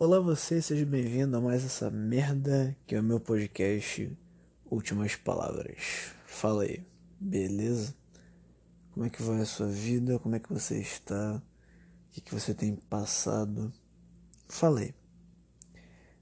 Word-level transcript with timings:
Olá 0.00 0.20
você, 0.20 0.62
seja 0.62 0.86
bem-vindo 0.86 1.36
a 1.36 1.40
mais 1.40 1.64
essa 1.64 1.90
merda 1.90 2.76
que 2.86 2.94
é 2.94 3.00
o 3.00 3.02
meu 3.02 3.18
podcast 3.18 4.16
Últimas 4.70 5.16
Palavras. 5.16 6.12
Fala 6.24 6.62
aí, 6.62 6.86
beleza? 7.18 7.96
Como 8.92 9.06
é 9.06 9.10
que 9.10 9.20
vai 9.20 9.40
a 9.40 9.44
sua 9.44 9.66
vida? 9.66 10.16
Como 10.20 10.36
é 10.36 10.38
que 10.38 10.52
você 10.52 10.78
está? 10.78 11.42
O 11.42 12.12
que, 12.12 12.20
que 12.20 12.32
você 12.32 12.54
tem 12.54 12.76
passado? 12.76 13.72
Falei. 14.46 14.94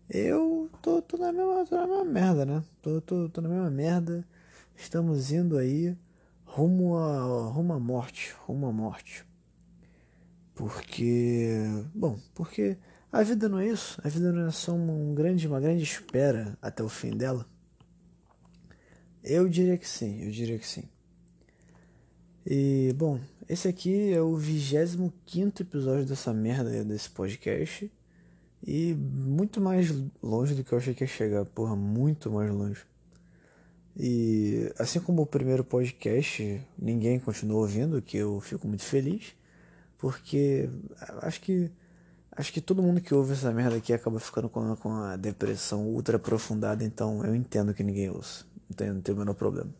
Eu 0.08 0.70
tô, 0.80 1.02
tô, 1.02 1.18
na 1.18 1.30
mesma, 1.30 1.66
tô 1.66 1.76
na 1.76 1.86
mesma 1.86 2.04
merda, 2.06 2.46
né? 2.46 2.64
Tô, 2.80 2.98
tô, 3.02 3.28
tô 3.28 3.42
na 3.42 3.48
mesma 3.50 3.70
merda. 3.70 4.26
Estamos 4.74 5.30
indo 5.30 5.58
aí 5.58 5.94
rumo 6.46 6.96
a, 6.96 7.50
rumo 7.50 7.74
à 7.74 7.78
morte, 7.78 8.34
rumo 8.46 8.68
à 8.68 8.72
morte. 8.72 9.26
Porque, 10.54 11.58
bom, 11.94 12.18
porque 12.34 12.78
a 13.12 13.22
vida 13.22 13.48
não 13.48 13.58
é 13.58 13.68
isso. 13.68 14.00
A 14.04 14.08
vida 14.08 14.32
não 14.32 14.46
é 14.46 14.50
só 14.50 14.72
um 14.72 15.14
grande, 15.14 15.46
uma 15.46 15.60
grande 15.60 15.82
espera 15.82 16.56
até 16.60 16.82
o 16.82 16.88
fim 16.88 17.10
dela. 17.10 17.46
Eu 19.22 19.48
diria 19.48 19.76
que 19.76 19.88
sim, 19.88 20.22
eu 20.22 20.30
diria 20.30 20.58
que 20.58 20.66
sim. 20.66 20.84
E, 22.44 22.92
bom, 22.96 23.18
esse 23.48 23.66
aqui 23.66 24.12
é 24.12 24.20
o 24.20 24.36
25 24.36 25.62
episódio 25.62 26.06
dessa 26.06 26.32
merda 26.32 26.84
desse 26.84 27.10
podcast. 27.10 27.90
E 28.64 28.94
muito 28.94 29.60
mais 29.60 29.92
longe 30.22 30.54
do 30.54 30.64
que 30.64 30.72
eu 30.72 30.78
achei 30.78 30.94
que 30.94 31.04
ia 31.04 31.08
chegar, 31.08 31.44
porra, 31.44 31.76
muito 31.76 32.30
mais 32.30 32.50
longe. 32.50 32.84
E 33.96 34.72
assim 34.78 35.00
como 35.00 35.22
o 35.22 35.26
primeiro 35.26 35.64
podcast, 35.64 36.60
ninguém 36.78 37.18
continuou 37.18 37.62
ouvindo, 37.62 38.02
que 38.02 38.16
eu 38.16 38.40
fico 38.40 38.68
muito 38.68 38.82
feliz, 38.82 39.34
porque 39.96 40.68
acho 41.22 41.40
que 41.40 41.70
Acho 42.36 42.52
que 42.52 42.60
todo 42.60 42.82
mundo 42.82 43.00
que 43.00 43.14
ouve 43.14 43.32
essa 43.32 43.50
merda 43.50 43.76
aqui 43.76 43.94
acaba 43.94 44.20
ficando 44.20 44.48
com 44.48 44.72
a, 44.72 44.76
com 44.76 45.18
depressão 45.18 45.86
ultra 45.86 46.16
aprofundada, 46.16 46.84
então 46.84 47.24
eu 47.24 47.34
entendo 47.34 47.72
que 47.72 47.82
ninguém 47.82 48.10
ouça. 48.10 48.44
Não 48.68 48.76
tem, 48.76 48.90
não 48.92 49.00
tem 49.00 49.14
o 49.14 49.18
menor 49.18 49.34
problema. 49.34 49.70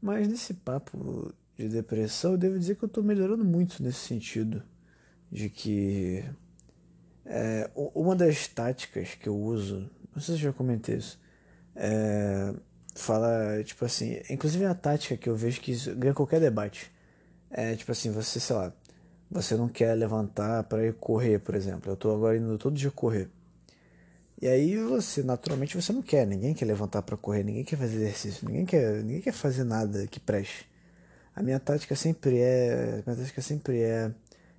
Mas 0.00 0.28
nesse 0.28 0.54
papo 0.54 1.34
de 1.56 1.68
depressão, 1.68 2.32
eu 2.32 2.38
devo 2.38 2.56
dizer 2.56 2.76
que 2.76 2.84
eu 2.84 2.88
tô 2.88 3.02
melhorando 3.02 3.44
muito 3.44 3.82
nesse 3.82 3.98
sentido. 3.98 4.62
De 5.30 5.50
que 5.50 6.24
é, 7.26 7.68
uma 7.74 8.14
das 8.14 8.46
táticas 8.46 9.14
que 9.14 9.28
eu 9.28 9.36
uso, 9.36 9.90
não 10.14 10.22
sei 10.22 10.36
se 10.36 10.40
eu 10.40 10.50
já 10.50 10.52
comentei 10.52 10.96
isso, 10.96 11.20
é, 11.74 12.54
fala, 12.94 13.62
tipo 13.64 13.84
assim, 13.84 14.20
inclusive 14.30 14.64
é 14.64 14.68
a 14.68 14.74
tática 14.74 15.16
que 15.16 15.28
eu 15.28 15.36
vejo 15.36 15.60
que 15.60 15.74
ganha 15.94 16.14
qualquer 16.14 16.40
debate. 16.40 16.90
É 17.50 17.74
tipo 17.74 17.92
assim, 17.92 18.10
você, 18.10 18.40
sei 18.40 18.56
lá, 18.56 18.72
você 19.30 19.56
não 19.56 19.68
quer 19.68 19.94
levantar 19.94 20.64
para 20.64 20.86
ir 20.86 20.94
correr, 20.94 21.38
por 21.38 21.54
exemplo. 21.54 21.90
Eu 21.90 21.94
estou 21.94 22.14
agora 22.14 22.36
indo 22.36 22.56
todo 22.58 22.74
dia 22.74 22.90
correr. 22.90 23.28
E 24.40 24.46
aí 24.46 24.76
você, 24.76 25.22
naturalmente, 25.22 25.76
você 25.76 25.92
não 25.92 26.02
quer. 26.02 26.26
Ninguém 26.26 26.54
quer 26.54 26.64
levantar 26.64 27.02
para 27.02 27.16
correr, 27.16 27.42
ninguém 27.42 27.64
quer 27.64 27.76
fazer 27.76 27.96
exercício, 27.96 28.46
ninguém 28.46 28.64
quer, 28.64 29.02
ninguém 29.02 29.20
quer 29.20 29.32
fazer 29.32 29.64
nada 29.64 30.06
que 30.06 30.20
preste. 30.20 30.68
A 31.34 31.42
minha 31.42 31.60
tática 31.60 31.94
sempre 31.94 32.38
é, 32.38 33.02
minha 33.06 33.16
tática 33.16 33.42
sempre 33.42 33.80
é, 33.80 34.12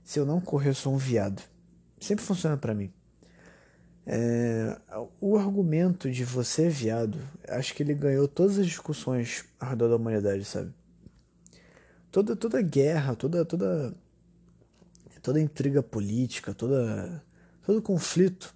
se 0.03 0.19
eu 0.19 0.25
não 0.25 0.41
correr, 0.41 0.69
eu 0.69 0.75
sou 0.75 0.93
um 0.93 0.97
viado. 0.97 1.41
Sempre 1.99 2.23
funciona 2.23 2.57
para 2.57 2.73
mim. 2.73 2.91
É, 4.05 4.77
o 5.21 5.37
argumento 5.37 6.09
de 6.09 6.23
você 6.23 6.63
é 6.65 6.69
viado, 6.69 7.19
acho 7.47 7.73
que 7.73 7.83
ele 7.83 7.93
ganhou 7.93 8.27
todas 8.27 8.57
as 8.57 8.65
discussões 8.65 9.45
ao 9.59 9.69
redor 9.69 9.89
da 9.89 9.95
humanidade, 9.97 10.43
sabe? 10.45 10.73
Toda, 12.11 12.35
toda 12.35 12.61
guerra, 12.61 13.15
toda, 13.15 13.45
toda 13.45 13.93
toda 15.21 15.39
intriga 15.39 15.81
política, 15.81 16.53
toda, 16.53 17.23
todo 17.65 17.81
conflito 17.81 18.55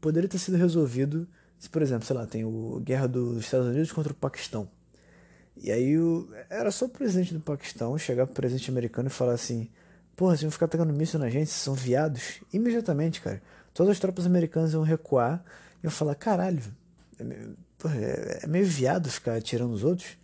poderia 0.00 0.28
ter 0.28 0.38
sido 0.38 0.56
resolvido 0.56 1.26
se, 1.58 1.70
por 1.70 1.80
exemplo, 1.80 2.06
sei 2.06 2.14
lá, 2.14 2.26
tem 2.26 2.44
o 2.44 2.80
guerra 2.84 3.06
dos 3.06 3.38
Estados 3.44 3.68
Unidos 3.68 3.90
contra 3.90 4.12
o 4.12 4.16
Paquistão. 4.16 4.68
E 5.56 5.70
aí 5.72 5.98
o, 5.98 6.28
era 6.50 6.70
só 6.70 6.84
o 6.84 6.88
presidente 6.88 7.32
do 7.32 7.40
Paquistão 7.40 7.96
chegar 7.96 8.26
pro 8.26 8.34
presidente 8.34 8.70
americano 8.70 9.08
e 9.08 9.10
falar 9.10 9.32
assim: 9.32 9.70
Porra, 10.16 10.32
vocês 10.32 10.42
vão 10.42 10.50
ficar 10.50 10.66
atacando 10.66 10.92
míssil 10.92 11.18
na 11.18 11.30
gente, 11.30 11.48
vocês 11.48 11.62
são 11.62 11.74
viados. 11.74 12.40
Imediatamente, 12.52 13.20
cara. 13.20 13.40
Todas 13.72 13.92
as 13.92 13.98
tropas 13.98 14.26
americanas 14.26 14.72
iam 14.72 14.82
recuar 14.82 15.44
e 15.82 15.86
iam 15.86 15.90
falar: 15.90 16.14
Caralho, 16.16 16.62
é 17.18 17.24
meio, 17.24 17.56
porra, 17.78 17.96
é, 17.96 18.40
é 18.42 18.46
meio 18.46 18.66
viado 18.66 19.08
ficar 19.08 19.36
atirando 19.36 19.72
os 19.72 19.84
outros. 19.84 20.18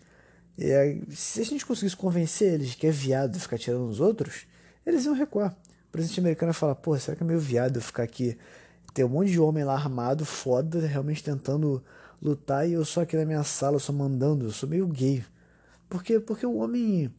E 0.59 0.73
aí, 0.73 1.03
se 1.11 1.41
a 1.41 1.45
gente 1.45 1.65
conseguisse 1.65 1.97
convencer 1.97 2.53
eles 2.53 2.75
que 2.75 2.87
é 2.87 2.91
viado 2.91 3.41
ficar 3.41 3.57
atirando 3.57 3.87
os 3.87 3.99
outros, 3.99 4.47
eles 4.85 5.05
iam 5.05 5.15
recuar. 5.15 5.57
O 5.89 5.93
presidente 5.93 6.21
americano 6.21 6.55
fala, 6.55 6.75
pô, 6.75 6.97
será 6.99 7.17
que 7.17 7.23
é 7.23 7.27
meio 7.27 7.41
viado 7.41 7.81
ficar 7.81 8.03
aqui? 8.03 8.39
Tem 8.95 9.05
um 9.05 9.09
monte 9.09 9.31
de 9.31 9.41
homem 9.41 9.65
lá 9.65 9.75
armado, 9.75 10.25
foda, 10.25 10.81
realmente 10.87 11.23
tentando 11.23 11.83
lutar 12.21 12.69
e 12.69 12.75
eu 12.75 12.85
só 12.85 13.03
aqui 13.03 13.17
na 13.17 13.25
minha 13.25 13.43
sala, 13.43 13.79
só 13.79 13.93
mandando, 13.93 14.47
eu 14.47 14.51
sou 14.51 14.69
meio 14.69 14.87
gay. 14.87 15.25
Porque, 15.89 16.21
porque 16.21 16.47
o 16.47 16.57
homem. 16.57 17.13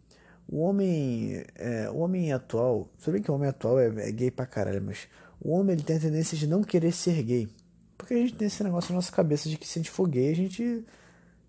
O 0.48 0.60
homem. 0.60 1.44
É, 1.56 1.90
o 1.90 1.98
homem 1.98 2.32
atual. 2.32 2.90
Sabe 2.98 3.22
que 3.22 3.30
o 3.30 3.34
homem 3.34 3.50
atual 3.50 3.80
é, 3.80 3.88
é, 3.88 4.12
gay 4.12 4.32
pra 4.32 4.46
caralho, 4.46 4.82
mas 4.82 5.08
o 5.40 5.52
homem 5.52 5.74
ele 5.74 5.84
tem 5.84 5.98
a 5.98 6.00
tendência 6.00 6.38
de 6.38 6.48
não 6.48 6.64
querer 6.64 6.92
ser 6.92 7.22
gay. 7.24 7.50
Porque 7.98 8.14
a 8.14 8.18
gente 8.18 8.36
tem 8.36 8.48
esse 8.48 8.64
negócio 8.64 8.92
na 8.92 8.96
nossa 8.96 9.12
cabeça 9.12 9.50
de 9.50 9.58
que 9.58 9.68
se 9.68 9.78
a 9.78 9.82
gente 9.82 9.92
for 9.92 10.08
gay, 10.08 10.32
a 10.32 10.36
gente. 10.36 10.86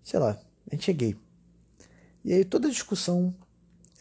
Sei 0.03 0.19
lá, 0.19 0.37
a 0.69 0.75
gente 0.75 0.91
é 0.91 0.93
gay. 0.93 1.15
E 2.25 2.33
aí 2.33 2.45
toda 2.45 2.69
discussão 2.69 3.33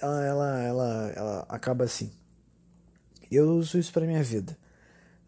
ela, 0.02 0.24
ela, 0.24 0.62
ela, 0.62 1.12
ela 1.14 1.46
acaba 1.48 1.84
assim. 1.84 2.10
Eu 3.30 3.50
uso 3.56 3.78
isso 3.78 3.92
para 3.92 4.06
minha 4.06 4.22
vida. 4.22 4.56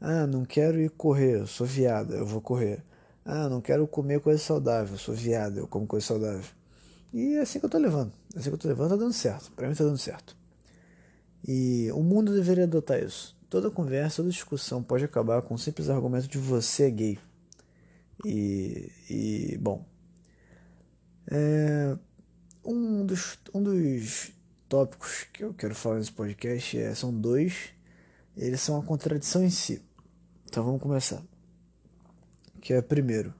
Ah, 0.00 0.26
não 0.26 0.44
quero 0.44 0.80
ir 0.80 0.90
correr, 0.90 1.40
eu 1.40 1.46
sou 1.46 1.66
viado, 1.66 2.14
eu 2.14 2.26
vou 2.26 2.40
correr. 2.40 2.84
Ah, 3.24 3.48
não 3.48 3.60
quero 3.60 3.86
comer 3.86 4.20
coisa 4.20 4.38
saudável, 4.38 4.94
eu 4.94 4.98
sou 4.98 5.14
viado, 5.14 5.58
eu 5.58 5.66
como 5.66 5.86
coisa 5.86 6.04
saudável. 6.04 6.44
E 7.12 7.36
é 7.36 7.40
assim 7.40 7.58
que 7.58 7.64
eu 7.64 7.70
tô 7.70 7.78
levando. 7.78 8.12
É 8.34 8.38
assim 8.38 8.50
que 8.50 8.54
eu 8.54 8.58
tô 8.58 8.68
levando, 8.68 8.90
tá 8.90 8.96
dando 8.96 9.12
certo. 9.12 9.52
Pra 9.52 9.68
mim 9.68 9.74
tá 9.74 9.84
dando 9.84 9.96
certo. 9.96 10.36
E 11.46 11.90
o 11.92 12.02
mundo 12.02 12.34
deveria 12.34 12.64
adotar 12.64 13.02
isso. 13.02 13.36
Toda 13.48 13.70
conversa, 13.70 14.16
toda 14.16 14.30
discussão 14.30 14.82
pode 14.82 15.04
acabar 15.04 15.40
com 15.42 15.54
um 15.54 15.58
simples 15.58 15.88
argumento 15.88 16.26
de 16.26 16.38
você 16.38 16.84
é 16.84 16.90
gay. 16.90 17.18
E, 18.26 18.90
e 19.08 19.58
bom. 19.58 19.86
É, 21.30 21.96
um, 22.64 23.06
dos, 23.06 23.38
um 23.54 23.62
dos 23.62 24.33
tópicos 24.74 25.28
que 25.32 25.44
eu 25.44 25.54
quero 25.54 25.72
falar 25.72 25.98
nesse 25.98 26.10
podcast 26.10 26.76
é, 26.76 26.92
são 26.96 27.14
dois. 27.14 27.68
Eles 28.36 28.60
são 28.60 28.74
uma 28.74 28.84
contradição 28.84 29.44
em 29.44 29.50
si. 29.50 29.80
Então 30.46 30.64
vamos 30.64 30.82
começar. 30.82 31.22
Que 32.60 32.72
é 32.72 32.82
primeiro, 32.82 33.32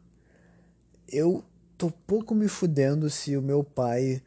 eu 1.08 1.44
tô 1.76 1.90
pouco 1.90 2.36
me 2.36 2.46
fudendo 2.46 3.10
se 3.10 3.36
o 3.36 3.42
meu 3.42 3.64
pai 3.64 4.22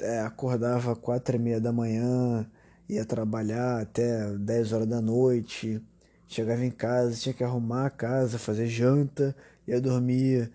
é, 0.00 0.20
acordava 0.20 0.96
quatro 0.96 1.36
e 1.36 1.38
meia 1.38 1.60
da 1.60 1.72
manhã, 1.72 2.50
ia 2.88 3.04
trabalhar 3.04 3.82
até 3.82 4.32
10 4.38 4.72
horas 4.72 4.86
da 4.86 5.02
noite, 5.02 5.82
chegava 6.26 6.64
em 6.64 6.70
casa, 6.70 7.20
tinha 7.20 7.34
que 7.34 7.44
arrumar 7.44 7.84
a 7.84 7.90
casa, 7.90 8.38
fazer 8.38 8.66
janta, 8.66 9.36
ia 9.68 9.78
dormir 9.78 10.50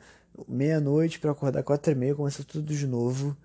meia-noite 0.47 1.19
para 1.19 1.29
acordar 1.29 1.61
quatro 1.61 1.91
e 1.91 1.95
meia, 1.95 2.15
começar 2.15 2.43
tudo 2.43 2.73
de 2.73 2.87
novo 2.87 3.37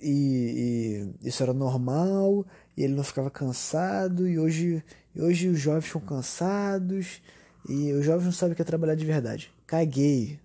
e, 0.00 1.12
e, 1.22 1.28
isso 1.28 1.42
era 1.42 1.52
normal 1.52 2.46
e 2.76 2.82
ele 2.82 2.94
não 2.94 3.04
ficava 3.04 3.30
cansado 3.30 4.26
e 4.28 4.38
hoje, 4.38 4.82
hoje 5.16 5.48
os 5.48 5.58
jovens 5.58 5.86
ficam 5.86 6.00
cansados 6.00 7.20
e 7.68 7.92
os 7.92 8.04
jovens 8.04 8.24
não 8.24 8.32
sabem 8.32 8.52
o 8.52 8.56
que 8.56 8.62
é 8.62 8.64
trabalhar 8.64 8.94
de 8.94 9.04
verdade. 9.04 9.52
Caguei. 9.66 10.40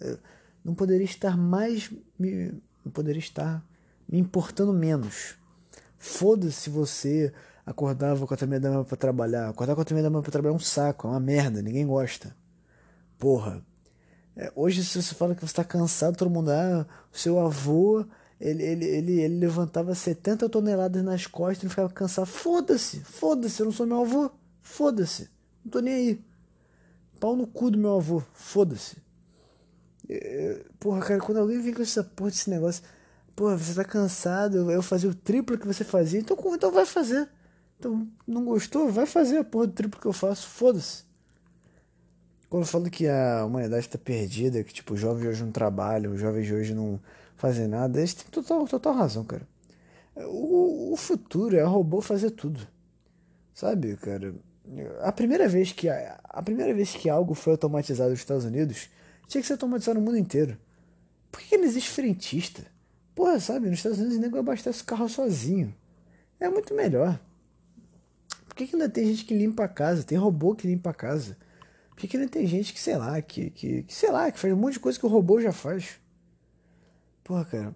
Eu 0.00 0.18
não 0.64 0.74
poderia 0.74 1.04
estar 1.04 1.36
mais 1.36 1.90
me, 2.18 2.52
não 2.84 2.92
poderia 2.92 3.18
estar 3.18 3.64
me 4.08 4.18
importando 4.18 4.72
menos. 4.72 5.36
Foda-se 5.96 6.70
você 6.70 7.32
acordava 7.64 8.26
com 8.26 8.34
a 8.34 8.46
meia 8.46 8.60
da 8.60 8.70
manhã 8.70 8.84
pra 8.84 8.96
trabalhar. 8.96 9.48
Acordar 9.48 9.74
com 9.74 9.82
a 9.82 9.84
meia 9.90 10.02
da 10.02 10.10
manhã 10.10 10.22
pra 10.22 10.30
trabalhar 10.30 10.52
é 10.52 10.56
um 10.56 10.60
saco, 10.60 11.06
é 11.06 11.10
uma 11.10 11.20
merda, 11.20 11.62
ninguém 11.62 11.86
gosta. 11.86 12.34
Porra. 13.18 13.62
É, 14.36 14.52
hoje, 14.54 14.84
se 14.84 15.02
você 15.02 15.14
fala 15.14 15.34
que 15.34 15.44
você 15.44 15.52
tá 15.52 15.64
cansado, 15.64 16.16
todo 16.16 16.30
mundo, 16.30 16.50
ah, 16.50 16.86
o 17.12 17.18
seu 17.18 17.40
avô 17.40 18.06
ele, 18.40 18.62
ele, 18.62 18.84
ele, 18.84 19.20
ele 19.20 19.38
levantava 19.38 19.94
70 19.94 20.48
toneladas 20.48 21.02
nas 21.02 21.26
costas 21.26 21.64
e 21.64 21.68
ficava 21.68 21.88
cansado. 21.88 22.26
Foda-se, 22.26 23.00
foda-se, 23.00 23.60
eu 23.60 23.66
não 23.66 23.72
sou 23.72 23.86
meu 23.86 24.00
avô. 24.02 24.30
Foda-se, 24.62 25.28
não 25.64 25.72
tô 25.72 25.80
nem 25.80 25.94
aí. 25.94 26.24
Pau 27.18 27.34
no 27.34 27.46
cu 27.46 27.70
do 27.70 27.78
meu 27.78 27.96
avô, 27.96 28.22
foda-se. 28.32 28.96
É, 30.08 30.64
porra, 30.78 31.00
cara, 31.00 31.20
quando 31.20 31.38
alguém 31.38 31.60
vem 31.60 31.74
com 31.74 31.82
essa 31.82 32.04
porra 32.04 32.30
desse 32.30 32.48
negócio, 32.48 32.82
porra, 33.34 33.56
você 33.56 33.74
tá 33.74 33.84
cansado, 33.84 34.70
eu 34.70 34.82
fazia 34.82 35.10
o 35.10 35.14
triplo 35.14 35.58
que 35.58 35.66
você 35.66 35.84
fazia, 35.84 36.20
então, 36.20 36.36
então 36.54 36.70
vai 36.70 36.86
fazer. 36.86 37.28
Então, 37.78 38.08
não 38.26 38.44
gostou? 38.44 38.90
Vai 38.90 39.06
fazer 39.06 39.38
a 39.38 39.44
porra 39.44 39.66
do 39.66 39.72
triplo 39.72 40.00
que 40.00 40.06
eu 40.06 40.12
faço, 40.12 40.46
foda-se. 40.48 41.04
Quando 42.48 42.62
eu 42.62 42.66
falo 42.66 42.88
que 42.88 43.06
a 43.06 43.44
humanidade 43.44 43.86
está 43.86 43.98
perdida, 43.98 44.64
que 44.64 44.72
tipo, 44.72 44.94
os 44.94 45.00
jovens 45.00 45.26
hoje 45.26 45.44
não 45.44 45.52
trabalham, 45.52 46.12
os 46.14 46.20
jovens 46.20 46.50
hoje 46.50 46.72
não 46.72 46.98
fazem 47.38 47.68
nada, 47.68 47.98
eles 47.98 48.12
têm 48.12 48.26
total, 48.30 48.66
total 48.66 48.92
razão, 48.92 49.24
cara. 49.24 49.46
O, 50.16 50.92
o 50.92 50.96
futuro 50.96 51.56
é 51.56 51.62
robô 51.62 52.00
fazer 52.02 52.32
tudo. 52.32 52.60
Sabe, 53.54 53.96
cara? 53.96 54.34
A 55.00 55.12
primeira 55.12 55.48
vez 55.48 55.72
que 55.72 55.88
a, 55.88 56.20
a 56.24 56.42
primeira 56.42 56.74
vez 56.74 56.94
que 56.94 57.08
algo 57.08 57.34
foi 57.34 57.52
automatizado 57.52 58.10
nos 58.10 58.18
Estados 58.18 58.44
Unidos, 58.44 58.90
tinha 59.26 59.40
que 59.40 59.46
ser 59.46 59.54
automatizado 59.54 59.98
no 59.98 60.04
mundo 60.04 60.18
inteiro. 60.18 60.58
Por 61.30 61.40
que, 61.40 61.50
que 61.50 61.56
não 61.56 61.64
existe 61.64 61.90
frentista? 61.90 62.66
Porra, 63.14 63.38
sabe, 63.40 63.68
nos 63.68 63.78
Estados 63.78 63.98
Unidos 63.98 64.16
o 64.16 64.20
nego 64.20 64.38
abastece 64.38 64.82
o 64.82 64.84
carro 64.84 65.08
sozinho. 65.08 65.74
É 66.40 66.48
muito 66.48 66.74
melhor. 66.74 67.18
Por 68.46 68.54
que, 68.54 68.66
que 68.66 68.74
ainda 68.74 68.88
tem 68.88 69.06
gente 69.06 69.24
que 69.24 69.34
limpa 69.34 69.64
a 69.64 69.68
casa? 69.68 70.02
Tem 70.02 70.18
robô 70.18 70.54
que 70.54 70.66
limpa 70.66 70.90
a 70.90 70.94
casa. 70.94 71.36
Por 71.90 71.98
que, 71.98 72.08
que 72.08 72.16
ainda 72.16 72.28
tem 72.28 72.46
gente 72.46 72.72
que, 72.72 72.80
sei 72.80 72.96
lá, 72.96 73.20
que, 73.22 73.50
que, 73.50 73.82
que, 73.84 73.94
sei 73.94 74.10
lá, 74.10 74.30
que 74.30 74.38
faz 74.38 74.52
um 74.52 74.56
monte 74.56 74.74
de 74.74 74.80
coisa 74.80 74.98
que 74.98 75.06
o 75.06 75.08
robô 75.08 75.40
já 75.40 75.52
faz? 75.52 75.98
Porra, 77.28 77.44
cara, 77.44 77.74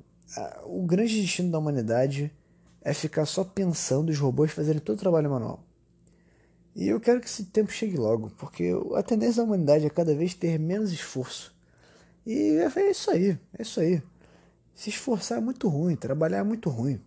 o 0.64 0.86
grande 0.86 1.20
destino 1.20 1.50
da 1.50 1.58
humanidade 1.58 2.32
é 2.80 2.94
ficar 2.94 3.26
só 3.26 3.44
pensando 3.44 4.08
os 4.08 4.18
robôs 4.18 4.50
fazerem 4.50 4.80
todo 4.80 4.96
o 4.96 5.00
trabalho 5.00 5.28
manual. 5.28 5.62
E 6.74 6.88
eu 6.88 6.98
quero 6.98 7.20
que 7.20 7.26
esse 7.26 7.44
tempo 7.44 7.70
chegue 7.70 7.98
logo, 7.98 8.30
porque 8.38 8.72
a 8.94 9.02
tendência 9.02 9.42
da 9.42 9.46
humanidade 9.46 9.84
é 9.84 9.90
cada 9.90 10.14
vez 10.14 10.32
ter 10.32 10.58
menos 10.58 10.90
esforço. 10.90 11.54
E 12.24 12.60
é 12.74 12.90
isso 12.90 13.10
aí, 13.10 13.38
é 13.58 13.60
isso 13.60 13.78
aí. 13.78 14.02
Se 14.74 14.88
esforçar 14.88 15.36
é 15.36 15.40
muito 15.42 15.68
ruim, 15.68 15.96
trabalhar 15.96 16.38
é 16.38 16.42
muito 16.42 16.70
ruim. 16.70 16.98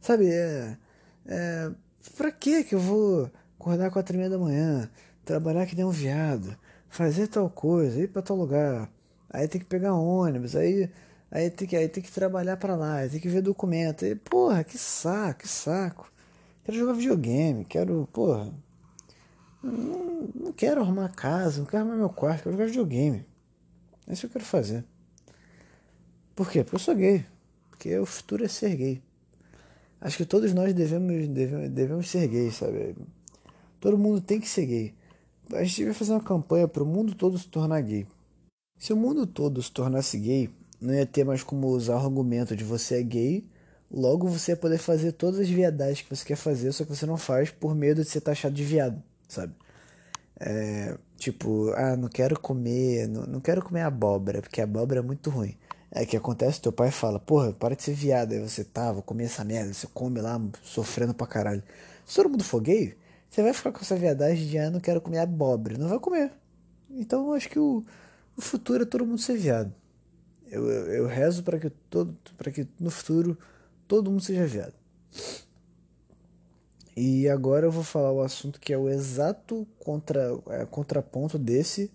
Sabe, 0.00 0.30
é. 0.30 0.78
é 1.26 1.72
pra 2.16 2.30
que 2.30 2.62
que 2.62 2.76
eu 2.76 2.80
vou 2.80 3.28
acordar 3.58 3.90
quatro 3.90 4.14
e 4.14 4.18
meia 4.18 4.30
da 4.30 4.38
manhã, 4.38 4.88
trabalhar 5.24 5.66
que 5.66 5.74
nem 5.74 5.84
um 5.84 5.90
viado, 5.90 6.56
fazer 6.88 7.26
tal 7.26 7.50
coisa, 7.50 8.00
ir 8.00 8.06
para 8.06 8.22
tal 8.22 8.36
lugar, 8.36 8.88
aí 9.30 9.48
tem 9.48 9.60
que 9.60 9.66
pegar 9.66 9.94
ônibus, 9.94 10.56
aí 10.56 10.90
Aí 11.30 11.50
tem 11.50 11.68
que, 11.68 11.76
aí 11.76 11.88
tem 11.88 12.02
que 12.02 12.10
trabalhar 12.10 12.56
para 12.56 12.74
lá, 12.74 13.06
tem 13.06 13.20
que 13.20 13.28
ver 13.28 13.42
documento. 13.42 14.04
E, 14.04 14.14
porra, 14.14 14.64
que 14.64 14.78
saco, 14.78 15.40
que 15.40 15.48
saco. 15.48 16.10
Quero 16.64 16.78
jogar 16.78 16.94
videogame, 16.94 17.64
quero, 17.64 18.08
porra. 18.12 18.52
Não, 19.62 20.28
não 20.34 20.52
quero 20.52 20.80
arrumar 20.80 21.10
casa, 21.10 21.58
não 21.58 21.66
quero 21.66 21.82
arrumar 21.82 21.96
meu 21.96 22.08
quarto, 22.08 22.44
quero 22.44 22.52
jogar 22.52 22.66
videogame. 22.66 23.26
É 24.06 24.12
isso 24.12 24.22
que 24.22 24.26
eu 24.26 24.30
quero 24.30 24.44
fazer. 24.44 24.84
Por 26.34 26.50
quê? 26.50 26.64
Porque 26.64 26.76
eu 26.76 26.80
sou 26.80 26.94
gay. 26.94 27.26
Porque 27.70 27.98
o 27.98 28.06
futuro 28.06 28.44
é 28.44 28.48
ser 28.48 28.74
gay. 28.76 29.02
Acho 30.00 30.16
que 30.16 30.24
todos 30.24 30.54
nós 30.54 30.72
devemos, 30.72 31.28
devemos, 31.28 31.68
devemos 31.70 32.08
ser 32.08 32.26
gays, 32.28 32.54
sabe? 32.54 32.96
Todo 33.80 33.98
mundo 33.98 34.20
tem 34.20 34.40
que 34.40 34.48
ser 34.48 34.64
gay. 34.64 34.94
A 35.52 35.62
gente 35.64 35.84
vai 35.84 35.94
fazer 35.94 36.12
uma 36.12 36.22
campanha 36.22 36.68
para 36.68 36.82
o 36.82 36.86
mundo 36.86 37.14
todo 37.14 37.38
se 37.38 37.48
tornar 37.48 37.80
gay. 37.82 38.06
Se 38.78 38.92
o 38.92 38.96
mundo 38.96 39.26
todo 39.26 39.60
se 39.60 39.72
tornasse 39.72 40.16
gay, 40.18 40.50
não 40.80 40.94
ia 40.94 41.04
ter 41.04 41.24
mais 41.24 41.42
como 41.42 41.66
usar 41.68 41.96
o 41.96 42.04
argumento 42.04 42.54
de 42.54 42.62
você 42.62 43.00
é 43.00 43.02
gay, 43.02 43.44
logo 43.90 44.28
você 44.28 44.52
ia 44.52 44.56
poder 44.56 44.78
fazer 44.78 45.12
todas 45.12 45.40
as 45.40 45.48
viadagens 45.48 46.02
que 46.02 46.14
você 46.14 46.24
quer 46.24 46.36
fazer, 46.36 46.70
só 46.72 46.84
que 46.84 46.94
você 46.94 47.04
não 47.04 47.16
faz 47.16 47.50
por 47.50 47.74
medo 47.74 48.02
de 48.02 48.08
ser 48.08 48.20
taxado 48.20 48.54
de 48.54 48.62
viado, 48.62 49.02
sabe? 49.26 49.52
É, 50.38 50.96
tipo, 51.16 51.70
ah, 51.74 51.96
não 51.96 52.08
quero 52.08 52.38
comer, 52.38 53.08
não, 53.08 53.26
não 53.26 53.40
quero 53.40 53.62
comer 53.62 53.82
abóbora, 53.82 54.40
porque 54.40 54.60
abóbora 54.60 55.00
é 55.00 55.02
muito 55.02 55.30
ruim. 55.30 55.56
É 55.90 56.04
que 56.06 56.16
acontece, 56.16 56.60
teu 56.60 56.70
pai 56.70 56.90
fala, 56.92 57.18
porra, 57.18 57.52
para 57.52 57.74
de 57.74 57.82
ser 57.82 57.94
viado, 57.94 58.32
aí 58.32 58.40
você 58.40 58.62
tá, 58.62 58.92
vou 58.92 59.02
comer 59.02 59.24
essa 59.24 59.42
merda, 59.42 59.72
você 59.72 59.88
come 59.92 60.20
lá, 60.20 60.40
sofrendo 60.62 61.14
pra 61.14 61.26
caralho. 61.26 61.62
Se 62.06 62.14
todo 62.14 62.28
mundo 62.28 62.44
for 62.44 62.60
gay, 62.60 62.94
você 63.28 63.42
vai 63.42 63.52
ficar 63.52 63.72
com 63.72 63.80
essa 63.80 63.96
viadagem 63.96 64.46
de, 64.46 64.58
ah, 64.58 64.70
não 64.70 64.80
quero 64.80 65.00
comer 65.00 65.18
abóbora, 65.18 65.76
não 65.76 65.88
vai 65.88 65.98
comer. 65.98 66.30
Então 66.90 67.26
eu 67.28 67.34
acho 67.34 67.48
que 67.48 67.58
o, 67.58 67.84
o 68.38 68.40
futuro 68.40 68.84
é 68.84 68.86
todo 68.86 69.04
mundo 69.04 69.18
ser 69.18 69.36
viado. 69.36 69.74
Eu, 70.48 70.70
eu, 70.70 70.86
eu 70.94 71.06
rezo 71.06 71.42
para 71.42 71.58
que, 71.58 71.68
todo, 71.90 72.16
que 72.54 72.68
no 72.78 72.88
futuro 72.88 73.36
todo 73.88 74.10
mundo 74.10 74.22
seja 74.22 74.46
viado. 74.46 74.74
E 76.96 77.28
agora 77.28 77.66
eu 77.66 77.72
vou 77.72 77.82
falar 77.82 78.12
o 78.12 78.22
assunto 78.22 78.60
que 78.60 78.72
é 78.72 78.78
o 78.78 78.88
exato 78.88 79.66
contra, 79.80 80.20
é, 80.50 80.64
contraponto 80.64 81.36
desse 81.36 81.90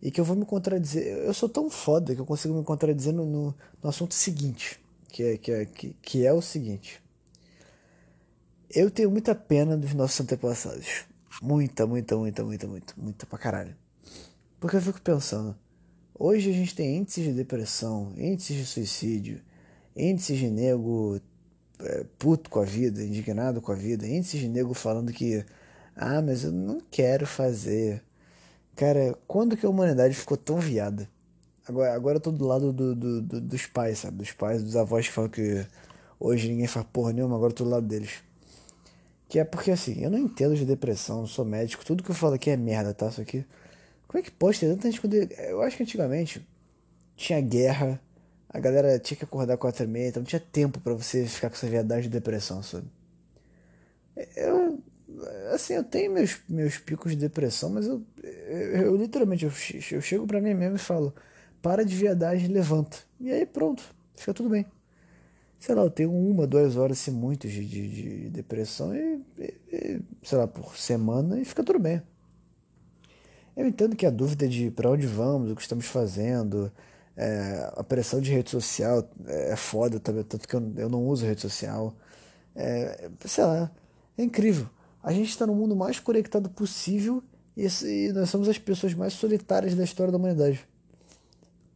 e 0.00 0.10
que 0.10 0.20
eu 0.20 0.24
vou 0.24 0.36
me 0.36 0.44
contradizer. 0.44 1.04
Eu 1.04 1.34
sou 1.34 1.48
tão 1.48 1.68
foda 1.68 2.14
que 2.14 2.20
eu 2.20 2.26
consigo 2.26 2.54
me 2.54 2.64
contradizer 2.64 3.12
no, 3.12 3.26
no, 3.26 3.54
no 3.82 3.90
assunto 3.90 4.14
seguinte, 4.14 4.80
que 5.08 5.22
é, 5.24 5.36
que, 5.36 5.50
é, 5.50 5.64
que, 5.64 5.96
que 6.00 6.24
é 6.24 6.32
o 6.32 6.40
seguinte. 6.40 7.02
Eu 8.70 8.88
tenho 8.88 9.10
muita 9.10 9.34
pena 9.34 9.76
dos 9.76 9.94
nossos 9.94 10.20
antepassados. 10.20 11.06
Muita, 11.42 11.86
muita, 11.86 12.16
muita, 12.16 12.44
muita, 12.44 12.66
muita, 12.68 12.94
muita 12.96 13.26
pra 13.26 13.38
caralho. 13.38 13.76
Porque 14.60 14.76
eu 14.76 14.82
fico 14.82 15.00
pensando, 15.00 15.56
Hoje 16.20 16.50
a 16.50 16.52
gente 16.52 16.74
tem 16.74 16.96
índices 16.96 17.26
de 17.26 17.32
depressão, 17.32 18.12
índices 18.16 18.56
de 18.56 18.66
suicídio, 18.66 19.40
índices 19.94 20.36
de 20.36 20.50
nego 20.50 21.20
é, 21.78 22.04
puto 22.18 22.50
com 22.50 22.58
a 22.58 22.64
vida, 22.64 23.04
indignado 23.04 23.60
com 23.60 23.70
a 23.70 23.76
vida, 23.76 24.04
índices 24.04 24.40
de 24.40 24.48
nego 24.48 24.74
falando 24.74 25.12
que, 25.12 25.44
ah, 25.94 26.20
mas 26.20 26.42
eu 26.42 26.50
não 26.50 26.80
quero 26.90 27.24
fazer. 27.24 28.02
Cara, 28.74 29.16
quando 29.28 29.56
que 29.56 29.64
a 29.64 29.68
humanidade 29.68 30.12
ficou 30.16 30.36
tão 30.36 30.58
viada? 30.58 31.08
Agora, 31.68 31.94
agora 31.94 32.16
eu 32.16 32.20
tô 32.20 32.32
do 32.32 32.44
lado 32.44 32.72
do, 32.72 32.96
do, 32.96 33.22
do, 33.22 33.40
dos 33.40 33.66
pais, 33.66 34.00
sabe? 34.00 34.16
Dos 34.16 34.32
pais, 34.32 34.60
dos 34.60 34.74
avós 34.74 35.06
que 35.06 35.12
falam 35.12 35.30
que 35.30 35.64
hoje 36.18 36.48
ninguém 36.48 36.66
faz 36.66 36.84
porra 36.92 37.12
nenhuma, 37.12 37.36
agora 37.36 37.52
eu 37.52 37.56
tô 37.56 37.62
do 37.62 37.70
lado 37.70 37.86
deles. 37.86 38.24
Que 39.28 39.38
é 39.38 39.44
porque 39.44 39.70
assim, 39.70 40.02
eu 40.02 40.10
não 40.10 40.18
entendo 40.18 40.56
de 40.56 40.64
depressão, 40.64 41.18
não 41.20 41.28
sou 41.28 41.44
médico, 41.44 41.84
tudo 41.84 42.02
que 42.02 42.10
eu 42.10 42.14
falo 42.14 42.34
aqui 42.34 42.50
é 42.50 42.56
merda, 42.56 42.92
tá? 42.92 43.06
Isso 43.06 43.20
aqui 43.20 43.44
como 44.08 44.20
é 44.20 44.22
que 44.22 44.30
pode 44.30 44.58
ter 44.58 44.68
tanta 44.68 44.90
gente 44.90 45.00
quando. 45.00 45.14
Eu 45.14 45.60
acho 45.62 45.76
que 45.76 45.82
antigamente 45.82 46.44
tinha 47.14 47.40
guerra, 47.40 48.00
a 48.48 48.58
galera 48.58 48.98
tinha 48.98 49.18
que 49.18 49.24
acordar 49.24 49.58
quatro 49.58 49.84
e 49.84 49.86
meia, 49.86 50.08
então 50.08 50.22
não 50.22 50.26
tinha 50.26 50.40
tempo 50.40 50.80
para 50.80 50.94
você 50.94 51.26
ficar 51.26 51.50
com 51.50 51.56
essa 51.56 51.66
viadagem 51.68 52.04
de 52.04 52.18
depressão, 52.18 52.62
sabe? 52.62 52.86
Eu. 54.34 54.82
Assim, 55.52 55.74
eu 55.74 55.84
tenho 55.84 56.12
meus, 56.12 56.38
meus 56.48 56.78
picos 56.78 57.12
de 57.12 57.18
depressão, 57.18 57.70
mas 57.70 57.86
eu, 57.86 58.02
eu, 58.22 58.82
eu 58.82 58.96
literalmente 58.96 59.44
eu, 59.44 59.52
eu 59.92 60.00
chego 60.00 60.26
para 60.26 60.40
mim 60.40 60.54
mesmo 60.54 60.76
e 60.76 60.78
falo: 60.78 61.14
para 61.62 61.84
de 61.84 61.94
viadagem, 61.94 62.48
levanta. 62.48 62.98
E 63.20 63.30
aí 63.30 63.44
pronto, 63.46 63.82
fica 64.16 64.34
tudo 64.34 64.48
bem. 64.48 64.66
Sei 65.58 65.74
lá, 65.74 65.82
eu 65.82 65.90
tenho 65.90 66.12
uma, 66.12 66.46
duas 66.46 66.76
horas, 66.76 66.98
se 66.98 67.10
muito, 67.10 67.48
de, 67.48 67.64
de, 67.66 67.88
de 67.88 68.30
depressão 68.30 68.94
e, 68.94 69.20
e, 69.38 69.54
e, 69.72 70.00
sei 70.22 70.38
lá, 70.38 70.46
por 70.46 70.76
semana 70.76 71.40
e 71.40 71.44
fica 71.44 71.64
tudo 71.64 71.78
bem. 71.78 72.02
Eu 73.58 73.66
entendo 73.66 73.96
que 73.96 74.06
a 74.06 74.10
dúvida 74.10 74.46
de 74.46 74.70
para 74.70 74.88
onde 74.88 75.04
vamos, 75.04 75.50
o 75.50 75.56
que 75.56 75.62
estamos 75.62 75.84
fazendo, 75.86 76.70
é, 77.16 77.72
a 77.76 77.82
pressão 77.82 78.20
de 78.20 78.30
rede 78.30 78.50
social 78.50 79.10
é 79.26 79.56
foda 79.56 79.98
também, 79.98 80.22
tanto 80.22 80.46
que 80.46 80.54
eu, 80.54 80.72
eu 80.76 80.88
não 80.88 81.04
uso 81.04 81.26
rede 81.26 81.40
social. 81.40 81.92
É, 82.54 83.10
sei 83.24 83.42
lá, 83.42 83.68
é 84.16 84.22
incrível. 84.22 84.70
A 85.02 85.12
gente 85.12 85.30
está 85.30 85.44
no 85.44 85.56
mundo 85.56 85.74
mais 85.74 85.98
conectado 85.98 86.48
possível 86.48 87.20
e, 87.56 87.66
e 87.66 88.12
nós 88.12 88.30
somos 88.30 88.48
as 88.48 88.58
pessoas 88.58 88.94
mais 88.94 89.14
solitárias 89.14 89.74
da 89.74 89.82
história 89.82 90.12
da 90.12 90.18
humanidade. 90.18 90.64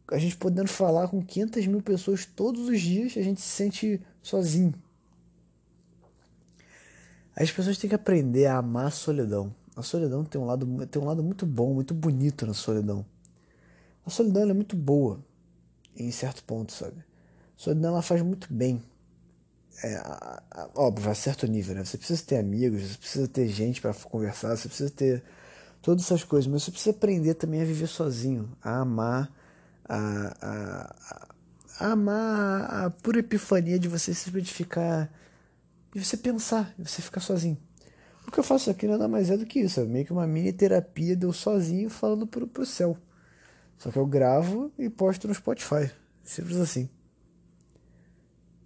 A 0.07 0.17
gente 0.17 0.37
podendo 0.37 0.69
falar 0.69 1.09
com 1.09 1.21
500 1.21 1.67
mil 1.67 1.81
pessoas 1.81 2.25
todos 2.25 2.69
os 2.69 2.79
dias, 2.79 3.17
a 3.17 3.21
gente 3.21 3.41
se 3.41 3.49
sente 3.49 4.01
sozinho. 4.21 4.73
As 7.35 7.51
pessoas 7.51 7.77
têm 7.77 7.89
que 7.89 7.95
aprender 7.95 8.45
a 8.45 8.59
amar 8.59 8.87
a 8.87 8.91
solidão. 8.91 9.53
A 9.75 9.81
solidão 9.81 10.23
tem 10.23 10.39
um 10.39 10.45
lado, 10.45 10.87
tem 10.87 11.01
um 11.01 11.05
lado 11.05 11.23
muito 11.23 11.45
bom, 11.45 11.73
muito 11.73 11.93
bonito 11.93 12.45
na 12.45 12.53
solidão. 12.53 13.05
A 14.05 14.09
solidão 14.09 14.49
é 14.49 14.53
muito 14.53 14.75
boa, 14.75 15.23
em 15.95 16.11
certo 16.11 16.43
ponto, 16.43 16.71
sabe? 16.71 16.99
A 16.99 17.03
solidão 17.57 17.91
ela 17.91 18.01
faz 18.01 18.21
muito 18.21 18.53
bem. 18.53 18.83
É, 19.83 19.99
óbvio, 20.75 21.09
a 21.09 21.15
certo 21.15 21.47
nível, 21.47 21.75
né? 21.75 21.83
Você 21.83 21.97
precisa 21.97 22.23
ter 22.23 22.37
amigos, 22.37 22.81
você 22.83 22.97
precisa 22.97 23.27
ter 23.27 23.47
gente 23.47 23.81
para 23.81 23.93
conversar, 23.93 24.55
você 24.55 24.67
precisa 24.67 24.91
ter 24.91 25.23
todas 25.81 26.03
essas 26.05 26.23
coisas, 26.23 26.51
mas 26.51 26.63
você 26.63 26.71
precisa 26.71 26.95
aprender 26.95 27.33
também 27.33 27.61
a 27.61 27.65
viver 27.65 27.87
sozinho, 27.87 28.49
a 28.61 28.79
amar, 28.81 29.31
a, 29.85 30.37
a, 30.41 31.27
a 31.79 31.91
amar 31.91 32.85
a 32.85 32.89
pura 32.91 33.19
epifania 33.19 33.79
de 33.79 33.87
você 33.87 34.13
simplesmente 34.13 34.53
ficar. 34.53 35.11
de 35.93 36.03
você 36.03 36.17
pensar, 36.17 36.73
você 36.77 37.01
ficar 37.01 37.21
sozinho. 37.21 37.57
Que 38.33 38.39
eu 38.39 38.43
faço 38.43 38.71
aqui 38.71 38.87
nada 38.87 39.07
mais 39.07 39.29
é 39.29 39.37
do 39.37 39.45
que 39.45 39.59
isso, 39.59 39.79
é 39.79 39.85
meio 39.85 40.05
que 40.05 40.11
uma 40.11 40.25
mini 40.25 40.51
terapia 40.51 41.15
de 41.15 41.23
eu 41.23 41.31
sozinho 41.31 41.87
falando 41.87 42.25
pro, 42.25 42.47
pro 42.47 42.65
céu. 42.65 42.97
Só 43.77 43.91
que 43.91 43.97
eu 43.97 44.07
gravo 44.07 44.71
e 44.77 44.89
posto 44.89 45.27
no 45.27 45.35
Spotify. 45.35 45.91
Simples 46.23 46.57
assim. 46.57 46.89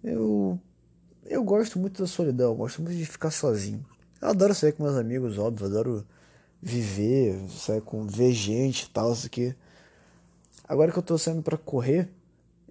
Eu 0.02 0.58
eu 1.26 1.44
gosto 1.44 1.78
muito 1.78 2.00
da 2.00 2.08
solidão, 2.08 2.54
gosto 2.54 2.80
muito 2.80 2.96
de 2.96 3.04
ficar 3.04 3.30
sozinho. 3.30 3.84
Eu 4.22 4.28
adoro 4.28 4.54
sair 4.54 4.72
com 4.72 4.84
meus 4.84 4.96
amigos, 4.96 5.36
óbvio, 5.36 5.66
adoro 5.66 6.06
viver, 6.62 7.38
sair 7.50 7.82
com 7.82 8.06
ver 8.06 8.32
gente 8.32 8.84
e 8.84 8.88
tal, 8.88 9.12
isso 9.12 9.26
aqui. 9.26 9.54
Agora 10.66 10.90
que 10.90 10.98
eu 10.98 11.02
tô 11.02 11.18
saindo 11.18 11.42
para 11.42 11.58
correr, 11.58 12.08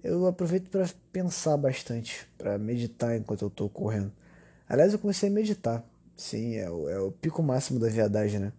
eu 0.02 0.26
aproveito 0.26 0.68
para 0.68 0.88
pensar 1.12 1.56
bastante, 1.56 2.28
para 2.36 2.58
meditar 2.58 3.16
enquanto 3.16 3.42
eu 3.42 3.50
tô 3.50 3.68
correndo. 3.68 4.10
Aliás, 4.68 4.92
eu 4.92 4.98
comecei 4.98 5.28
a 5.28 5.32
meditar. 5.32 5.84
Sim, 6.18 6.56
é 6.56 6.68
o, 6.68 6.88
é 6.88 6.98
o 6.98 7.12
pico 7.12 7.40
máximo 7.44 7.78
da 7.78 7.88
viadagem, 7.88 8.40
né? 8.40 8.52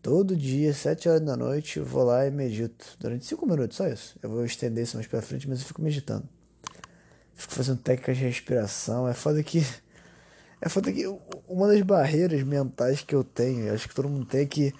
Todo 0.00 0.36
dia, 0.36 0.72
sete 0.72 1.08
horas 1.08 1.22
da 1.22 1.36
noite, 1.36 1.80
eu 1.80 1.84
vou 1.84 2.04
lá 2.04 2.24
e 2.24 2.30
medito. 2.30 2.96
Durante 3.00 3.26
cinco 3.26 3.44
minutos, 3.44 3.76
só 3.76 3.88
isso. 3.88 4.16
Eu 4.22 4.30
vou 4.30 4.44
estender 4.44 4.84
isso 4.84 4.96
mais 4.96 5.08
pra 5.08 5.20
frente, 5.20 5.48
mas 5.48 5.60
eu 5.60 5.66
fico 5.66 5.82
meditando. 5.82 6.28
Fico 7.34 7.52
fazendo 7.52 7.78
técnicas 7.80 8.16
de 8.16 8.22
respiração. 8.24 9.08
É 9.08 9.12
foda 9.12 9.42
que. 9.42 9.66
É 10.60 10.68
foda 10.68 10.92
que 10.92 11.04
uma 11.48 11.66
das 11.66 11.82
barreiras 11.82 12.42
mentais 12.44 13.02
que 13.02 13.14
eu 13.14 13.24
tenho, 13.24 13.74
acho 13.74 13.88
que 13.88 13.94
todo 13.94 14.08
mundo 14.08 14.24
tem, 14.24 14.42
é 14.42 14.46
que 14.46 14.72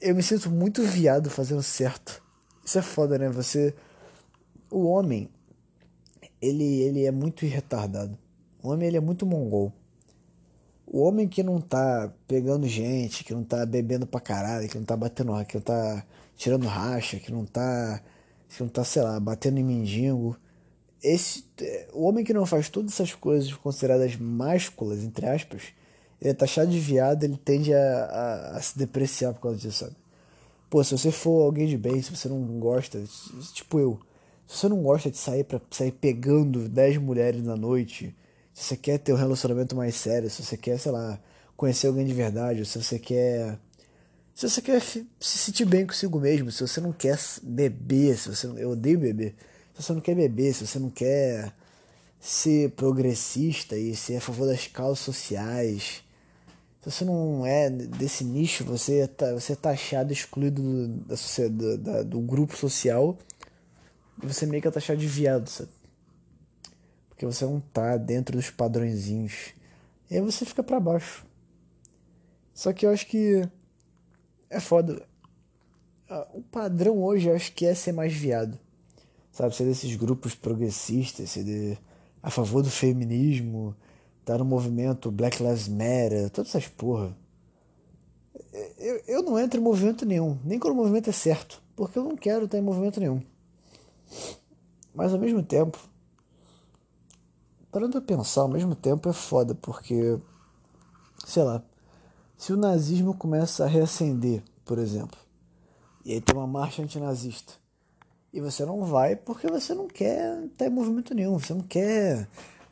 eu 0.00 0.14
me 0.14 0.22
sinto 0.22 0.50
muito 0.50 0.82
viado 0.82 1.28
fazendo 1.28 1.62
certo. 1.62 2.22
Isso 2.64 2.78
é 2.78 2.82
foda, 2.82 3.18
né? 3.18 3.28
Você. 3.28 3.74
O 4.70 4.86
homem, 4.86 5.28
ele, 6.40 6.80
ele 6.80 7.04
é 7.04 7.10
muito 7.10 7.44
retardado. 7.44 8.18
O 8.62 8.70
homem, 8.70 8.88
ele 8.88 8.96
é 8.96 9.00
muito 9.00 9.26
mongol. 9.26 9.72
O 10.92 11.00
homem 11.04 11.26
que 11.26 11.42
não 11.42 11.58
tá 11.58 12.12
pegando 12.28 12.68
gente, 12.68 13.24
que 13.24 13.32
não 13.32 13.42
tá 13.42 13.64
bebendo 13.64 14.06
pra 14.06 14.20
caralho, 14.20 14.68
que 14.68 14.76
não 14.76 14.84
tá 14.84 14.94
batendo, 14.94 15.32
que 15.46 15.54
não 15.54 15.62
tá 15.62 16.04
tirando 16.36 16.66
racha, 16.66 17.18
que 17.18 17.32
não 17.32 17.46
tá, 17.46 18.02
que 18.46 18.62
não 18.62 18.68
tá, 18.68 18.84
sei 18.84 19.00
lá, 19.00 19.18
batendo 19.18 19.58
em 19.58 19.64
mendigo. 19.64 20.36
Esse, 21.02 21.46
o 21.94 22.04
homem 22.04 22.22
que 22.22 22.34
não 22.34 22.44
faz 22.44 22.68
todas 22.68 22.92
essas 22.92 23.14
coisas 23.14 23.50
consideradas 23.54 24.16
másculas, 24.16 25.02
entre 25.02 25.24
aspas, 25.26 25.62
ele 26.20 26.30
é 26.30 26.34
taxado 26.34 26.70
de 26.70 26.78
viado, 26.78 27.24
ele 27.24 27.38
tende 27.38 27.72
a, 27.72 28.04
a, 28.04 28.56
a, 28.58 28.60
se 28.60 28.78
depreciar 28.78 29.32
por 29.32 29.40
causa 29.40 29.56
disso, 29.56 29.86
sabe? 29.86 29.96
Pô, 30.68 30.84
se 30.84 30.96
você 30.96 31.10
for 31.10 31.42
alguém 31.42 31.66
de 31.68 31.78
bem, 31.78 32.02
se 32.02 32.14
você 32.14 32.28
não 32.28 32.38
gosta, 32.60 33.02
tipo 33.54 33.80
eu, 33.80 33.98
se 34.46 34.58
você 34.58 34.68
não 34.68 34.82
gosta 34.82 35.10
de 35.10 35.16
sair 35.16 35.44
para 35.44 35.58
sair 35.70 35.92
pegando 35.92 36.68
10 36.68 36.98
mulheres 36.98 37.42
na 37.42 37.56
noite, 37.56 38.14
se 38.52 38.64
você 38.64 38.76
quer 38.76 38.98
ter 38.98 39.12
um 39.12 39.16
relacionamento 39.16 39.74
mais 39.74 39.94
sério, 39.94 40.28
se 40.30 40.42
você 40.42 40.56
quer, 40.56 40.78
sei 40.78 40.92
lá, 40.92 41.18
conhecer 41.56 41.86
alguém 41.86 42.06
de 42.06 42.12
verdade, 42.12 42.64
se 42.64 42.82
você 42.82 42.98
quer. 42.98 43.58
Se 44.34 44.48
você 44.48 44.62
quer 44.62 44.80
se 44.80 45.06
sentir 45.20 45.66
bem 45.66 45.86
consigo 45.86 46.18
mesmo, 46.18 46.50
se 46.50 46.66
você 46.66 46.80
não 46.80 46.92
quer 46.92 47.18
beber, 47.42 48.16
se 48.18 48.28
você 48.30 48.46
não, 48.46 48.58
eu 48.58 48.70
odeio 48.70 48.98
beber. 48.98 49.34
Se 49.74 49.82
você 49.82 49.92
não 49.92 50.00
quer 50.00 50.14
beber, 50.14 50.54
se 50.54 50.66
você 50.66 50.78
não 50.78 50.90
quer 50.90 51.52
ser 52.18 52.70
progressista 52.70 53.76
e 53.76 53.94
ser 53.94 54.16
a 54.16 54.20
favor 54.20 54.46
das 54.46 54.66
causas 54.66 55.00
sociais, 55.00 56.02
se 56.82 56.90
você 56.90 57.04
não 57.04 57.46
é 57.46 57.70
desse 57.70 58.24
nicho, 58.24 58.64
você 58.64 59.00
é, 59.00 59.32
você 59.32 59.52
é 59.52 59.56
taxado, 59.56 60.12
excluído 60.12 60.62
do, 60.62 60.88
da 60.88 61.16
do, 61.48 62.04
do 62.04 62.20
grupo 62.20 62.56
social, 62.56 63.18
e 64.22 64.26
você 64.26 64.46
meio 64.46 64.62
que 64.62 64.68
é 64.68 64.70
taxado 64.70 64.98
de 64.98 65.06
viado, 65.06 65.48
sabe? 65.48 65.70
Porque 67.22 67.36
você 67.36 67.44
não 67.44 67.60
tá 67.60 67.96
dentro 67.96 68.36
dos 68.36 68.50
padrõezinhos. 68.50 69.54
E 70.10 70.16
aí 70.16 70.20
você 70.20 70.44
fica 70.44 70.60
para 70.60 70.80
baixo. 70.80 71.24
Só 72.52 72.72
que 72.72 72.84
eu 72.84 72.90
acho 72.90 73.06
que 73.06 73.48
é 74.50 74.58
foda. 74.58 75.06
Ah, 76.10 76.26
o 76.34 76.42
padrão 76.42 77.00
hoje 77.00 77.28
eu 77.28 77.36
acho 77.36 77.52
que 77.52 77.64
é 77.64 77.76
ser 77.76 77.92
mais 77.92 78.12
viado. 78.12 78.58
Sabe, 79.30 79.54
ser 79.54 79.62
desses 79.66 79.94
grupos 79.94 80.34
progressistas, 80.34 81.30
ser 81.30 81.44
de, 81.44 81.78
a 82.20 82.28
favor 82.28 82.60
do 82.60 82.70
feminismo, 82.70 83.72
tá 84.24 84.36
no 84.36 84.44
movimento 84.44 85.08
Black 85.12 85.40
Lives 85.40 85.68
Matter, 85.68 86.28
todas 86.28 86.50
essas 86.50 86.66
porra. 86.66 87.16
Eu, 88.78 89.00
eu 89.06 89.22
não 89.22 89.38
entro 89.38 89.60
em 89.60 89.62
movimento 89.62 90.04
nenhum, 90.04 90.36
nem 90.44 90.58
quando 90.58 90.74
o 90.74 90.76
movimento 90.76 91.08
é 91.08 91.12
certo, 91.12 91.62
porque 91.76 91.96
eu 91.96 92.02
não 92.02 92.16
quero 92.16 92.46
estar 92.46 92.58
em 92.58 92.62
movimento 92.62 92.98
nenhum. 92.98 93.22
Mas 94.92 95.14
ao 95.14 95.20
mesmo 95.20 95.40
tempo, 95.40 95.91
parando 97.72 97.96
a 97.96 98.02
pensar, 98.02 98.42
ao 98.42 98.48
mesmo 98.48 98.74
tempo 98.74 99.08
é 99.08 99.14
foda, 99.14 99.54
porque, 99.54 100.20
sei 101.24 101.42
lá, 101.42 101.64
se 102.36 102.52
o 102.52 102.56
nazismo 102.56 103.14
começa 103.14 103.64
a 103.64 103.66
reacender, 103.66 104.42
por 104.62 104.78
exemplo, 104.78 105.18
e 106.04 106.12
aí 106.12 106.20
tem 106.20 106.36
uma 106.36 106.46
marcha 106.46 106.82
antinazista, 106.82 107.54
e 108.30 108.40
você 108.42 108.66
não 108.66 108.84
vai 108.84 109.16
porque 109.16 109.46
você 109.46 109.74
não 109.74 109.88
quer 109.88 110.44
estar 110.44 110.66
em 110.66 110.70
movimento 110.70 111.14
nenhum, 111.14 111.38
você 111.38 111.54
não 111.54 111.62
quer 111.62 112.28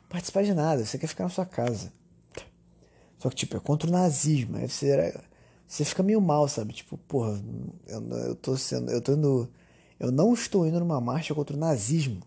participar 0.07 0.43
de 0.43 0.53
nada, 0.53 0.85
você 0.85 0.99
quer 0.99 1.07
ficar 1.07 1.23
na 1.23 1.29
sua 1.29 1.45
casa. 1.45 1.91
Só 3.17 3.29
que, 3.29 3.35
tipo, 3.35 3.57
é 3.57 3.59
contra 3.59 3.87
o 3.89 3.91
nazismo, 3.91 4.57
aí 4.57 4.67
você, 4.67 5.19
você 5.67 5.83
fica 5.83 6.03
meio 6.03 6.21
mal, 6.21 6.47
sabe? 6.47 6.73
Tipo, 6.73 6.97
porra, 6.97 7.39
eu, 7.87 8.01
eu 8.09 8.35
tô 8.35 8.55
sendo, 8.57 8.91
eu 8.91 9.01
tô 9.01 9.13
indo, 9.13 9.49
eu 9.99 10.11
não 10.11 10.33
estou 10.33 10.65
indo 10.65 10.79
numa 10.79 10.99
marcha 10.99 11.33
contra 11.33 11.55
o 11.55 11.59
nazismo. 11.59 12.21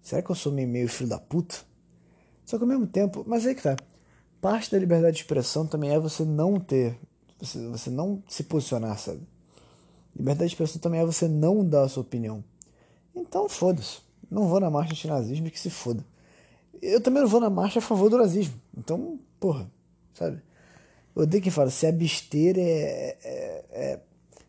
Será 0.00 0.22
que 0.22 0.30
eu 0.30 0.34
sou 0.34 0.52
meio, 0.52 0.88
filho 0.88 1.10
da 1.10 1.18
puta? 1.18 1.69
Só 2.50 2.56
que 2.58 2.64
ao 2.64 2.68
mesmo 2.68 2.84
tempo, 2.84 3.22
mas 3.28 3.46
aí 3.46 3.54
que 3.54 3.62
tá. 3.62 3.76
Parte 4.40 4.72
da 4.72 4.78
liberdade 4.78 5.14
de 5.14 5.22
expressão 5.22 5.64
também 5.64 5.90
é 5.90 6.00
você 6.00 6.24
não 6.24 6.58
ter, 6.58 6.98
você, 7.38 7.64
você 7.68 7.90
não 7.90 8.20
se 8.26 8.42
posicionar, 8.42 8.98
sabe? 8.98 9.20
Liberdade 10.16 10.48
de 10.48 10.54
expressão 10.54 10.80
também 10.80 10.98
é 10.98 11.06
você 11.06 11.28
não 11.28 11.64
dar 11.64 11.84
a 11.84 11.88
sua 11.88 12.00
opinião. 12.00 12.42
Então 13.14 13.48
foda-se. 13.48 13.98
Não 14.28 14.48
vou 14.48 14.58
na 14.58 14.68
marcha 14.68 14.94
antinazismo 14.94 15.48
que 15.48 15.60
se 15.60 15.70
foda. 15.70 16.04
Eu 16.82 17.00
também 17.00 17.22
não 17.22 17.28
vou 17.28 17.38
na 17.38 17.48
marcha 17.48 17.78
a 17.78 17.82
favor 17.82 18.10
do 18.10 18.18
nazismo. 18.18 18.60
Então, 18.76 19.20
porra, 19.38 19.70
sabe? 20.12 20.42
Eu 21.14 21.22
odeio 21.22 21.44
quem 21.44 21.52
fala, 21.52 21.70
se 21.70 21.86
abster 21.86 22.58
é, 22.58 23.16
é, 23.22 23.64
é 23.70 24.00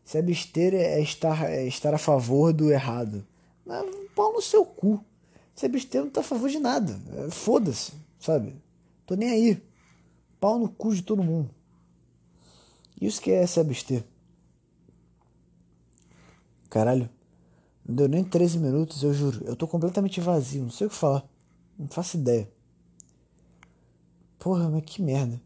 se 0.04 0.18
abster 0.18 0.74
é 0.74 1.00
estar, 1.02 1.52
é 1.52 1.68
estar 1.68 1.94
a 1.94 2.00
favor 2.00 2.52
do 2.52 2.72
errado. 2.72 3.24
Mas, 3.64 3.86
pau 4.16 4.34
no 4.34 4.42
seu 4.42 4.66
cu. 4.66 5.06
Se 5.62 5.98
não 6.00 6.10
tá 6.10 6.22
a 6.22 6.24
favor 6.24 6.50
de 6.50 6.60
nada. 6.60 7.00
É, 7.18 7.30
foda-se, 7.30 7.94
sabe? 8.20 8.56
Tô 9.06 9.14
nem 9.14 9.30
aí. 9.30 9.62
Pau 10.40 10.58
no 10.58 10.68
cu 10.68 10.96
de 10.96 11.04
todo 11.04 11.22
mundo. 11.22 11.52
Isso 13.00 13.22
que 13.22 13.30
é 13.30 13.46
se 13.46 13.60
abster. 13.60 14.04
Caralho. 16.68 17.08
Não 17.86 17.96
deu 17.96 18.08
nem 18.08 18.24
13 18.24 18.58
minutos, 18.58 19.04
eu 19.04 19.14
juro. 19.14 19.44
Eu 19.46 19.56
tô 19.56 19.68
completamente 19.68 20.20
vazio, 20.20 20.64
não 20.64 20.72
sei 20.72 20.88
o 20.88 20.90
que 20.90 20.96
falar. 20.96 21.24
Não 21.78 21.88
faço 21.88 22.18
ideia. 22.18 22.50
Porra, 24.40 24.68
mas 24.68 24.84
que 24.84 25.02
merda. 25.02 25.40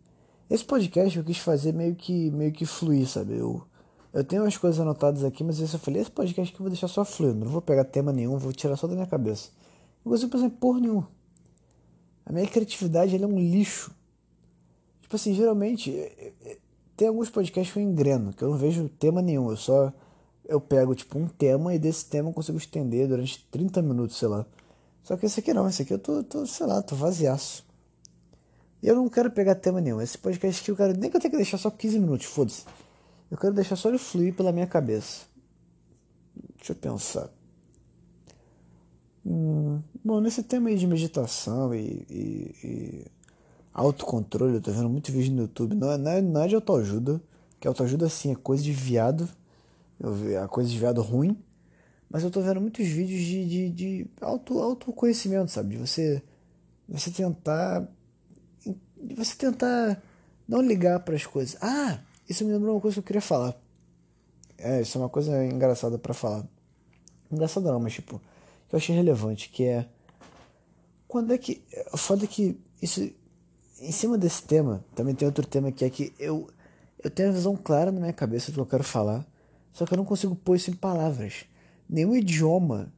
Esse 0.50 0.64
podcast 0.64 1.18
eu 1.18 1.24
quis 1.26 1.40
fazer 1.40 1.74
meio 1.74 1.96
que 1.96 2.32
meio 2.32 2.54
que 2.54 2.66
fluir, 2.66 3.08
sabe? 3.08 3.34
Eu, 3.34 3.66
eu 4.14 4.24
tenho 4.24 4.44
umas 4.44 4.56
coisas 4.56 4.80
anotadas 4.80 5.24
aqui, 5.26 5.44
mas 5.44 5.60
eu 5.60 5.68
falei, 5.80 6.02
esse 6.02 6.12
podcast 6.12 6.54
aqui 6.54 6.62
eu 6.62 6.64
vou 6.64 6.72
deixar 6.72 6.88
só 6.88 7.04
fluindo. 7.04 7.44
Não 7.44 7.52
vou 7.52 7.62
pegar 7.62 7.84
tema 7.84 8.14
nenhum, 8.14 8.38
vou 8.38 8.54
tirar 8.54 8.78
só 8.78 8.88
da 8.88 8.94
minha 8.94 9.08
cabeça. 9.08 9.50
Não 10.06 10.12
consigo 10.12 10.32
pensar 10.32 10.46
em 10.46 10.52
porra 10.52 10.80
nenhuma. 10.80 11.10
A 12.24 12.32
minha 12.32 12.48
criatividade 12.48 13.16
é 13.16 13.28
um 13.28 13.40
lixo. 13.40 13.92
Tipo 15.02 15.16
assim, 15.16 15.34
geralmente 15.34 15.92
tem 16.96 17.08
alguns 17.08 17.30
podcasts 17.30 17.74
que 17.74 17.80
eu 17.80 17.84
engreno, 17.84 18.32
que 18.32 18.44
eu 18.44 18.52
não 18.52 18.58
vejo 18.58 18.88
tema 18.88 19.22
nenhum. 19.22 19.50
Eu 19.50 19.58
só 19.58 19.92
eu 20.48 20.62
pego 20.62 20.94
tipo 20.94 21.18
um 21.18 21.28
tema 21.28 21.74
e 21.74 21.80
desse 21.80 22.06
tema 22.06 22.30
eu 22.30 22.34
consigo 22.34 22.58
estender 22.58 23.08
durante 23.08 23.44
30 23.50 23.82
minutos, 23.82 24.18
sei 24.18 24.28
lá. 24.28 24.46
Só 25.04 25.18
que 25.18 25.26
esse 25.26 25.40
aqui 25.40 25.54
não, 25.54 25.68
esse 25.68 25.82
aqui 25.82 25.94
eu 25.94 26.00
tô, 26.00 26.24
tô 26.24 26.46
sei 26.46 26.66
lá, 26.66 26.82
tô 26.82 26.96
vaziaço. 26.96 27.66
E 28.82 28.88
eu 28.88 28.96
não 28.96 29.10
quero 29.10 29.32
pegar 29.32 29.56
tema 29.56 29.82
nenhum. 29.82 30.00
Esse 30.02 30.18
podcast 30.18 30.62
aqui 30.62 30.72
eu 30.72 30.76
quero 30.76 30.98
nem 30.98 31.10
que 31.10 31.18
eu 31.18 31.22
tenha 31.22 31.32
que 31.32 31.38
deixar 31.38 31.58
só 31.58 31.72
15 31.72 32.00
minutos, 32.00 32.28
foda-se. 32.28 32.64
Eu 33.30 33.38
quero 33.38 33.54
deixar 33.54 33.76
só 33.76 33.90
ele 33.90 33.98
fluir 33.98 34.36
pela 34.36 34.52
minha 34.52 34.68
cabeça. 34.68 35.26
Deixa 36.58 36.74
eu 36.74 36.76
pensar. 36.76 37.30
Hum, 39.26 39.82
bom, 40.04 40.22
nesse 40.22 40.44
tema 40.44 40.70
aí 40.70 40.78
de 40.78 40.86
meditação 40.86 41.74
e, 41.74 42.06
e, 42.10 42.56
e, 42.64 43.06
autocontrole, 43.74 44.54
eu 44.54 44.62
tô 44.62 44.72
vendo 44.72 44.88
muito 44.88 45.12
vídeo 45.12 45.34
no 45.34 45.42
YouTube. 45.44 45.76
Não 45.76 45.92
é, 45.92 45.98
não 45.98 46.12
é, 46.12 46.22
não 46.22 46.42
é 46.44 46.48
de 46.48 46.54
autoajuda, 46.54 47.20
que 47.60 47.68
autoajuda 47.68 48.08
sim 48.08 48.32
é 48.32 48.36
coisa 48.36 48.62
de 48.64 48.72
viado. 48.72 49.28
Eu, 50.00 50.44
a 50.44 50.48
coisa 50.48 50.70
de 50.70 50.78
viado 50.78 51.02
ruim. 51.02 51.36
Mas 52.10 52.24
eu 52.24 52.30
tô 52.30 52.40
vendo 52.40 52.62
muitos 52.62 52.86
vídeos 52.88 53.22
de, 53.22 53.46
de, 53.48 53.70
de 53.70 54.08
auto, 54.22 54.60
autoconhecimento, 54.60 55.52
sabe? 55.52 55.70
De 55.70 55.78
você, 55.78 56.22
você 56.88 57.10
tentar. 57.10 57.88
De 58.64 59.16
você 59.16 59.36
tentar 59.36 60.02
não 60.48 60.62
ligar 60.62 61.00
para 61.00 61.16
as 61.16 61.26
coisas. 61.26 61.58
Ah, 61.62 62.00
isso 62.30 62.46
me 62.46 62.54
lembrou 62.54 62.76
uma 62.76 62.82
coisa 62.82 62.96
que 62.96 63.00
eu 63.00 63.04
queria 63.04 63.22
falar. 63.22 63.56
É, 64.58 64.82
isso 64.82 64.98
é 64.98 65.02
uma 65.02 65.10
coisa 65.10 65.44
engraçada 65.46 65.98
para 65.98 66.14
falar. 66.14 66.46
Engraçada 67.32 67.72
não, 67.72 67.80
mas 67.80 67.94
tipo 67.94 68.22
eu 68.76 68.78
achei 68.78 68.96
relevante, 68.96 69.50
que 69.50 69.64
é 69.64 69.88
quando 71.08 71.34
é 71.34 71.38
que. 71.38 71.64
Foda 71.96 72.28
que 72.28 72.60
isso. 72.82 73.10
Em 73.80 73.92
cima 73.92 74.18
desse 74.18 74.44
tema, 74.44 74.84
também 74.94 75.14
tem 75.14 75.26
outro 75.26 75.46
tema 75.46 75.72
que 75.72 75.84
é 75.84 75.90
que 75.90 76.14
eu, 76.18 76.48
eu 77.04 77.10
tenho 77.10 77.30
a 77.30 77.32
visão 77.32 77.56
clara 77.58 77.92
na 77.92 78.00
minha 78.00 78.14
cabeça 78.14 78.52
do 78.52 78.56
que 78.56 78.62
eu 78.62 78.66
quero 78.66 78.84
falar, 78.84 79.26
só 79.74 79.86
que 79.86 79.94
eu 79.94 79.98
não 79.98 80.06
consigo 80.06 80.34
pôr 80.34 80.56
isso 80.56 80.72
em 80.72 80.74
palavras. 80.74 81.46
Nenhum 81.90 82.16
idioma 82.16 82.92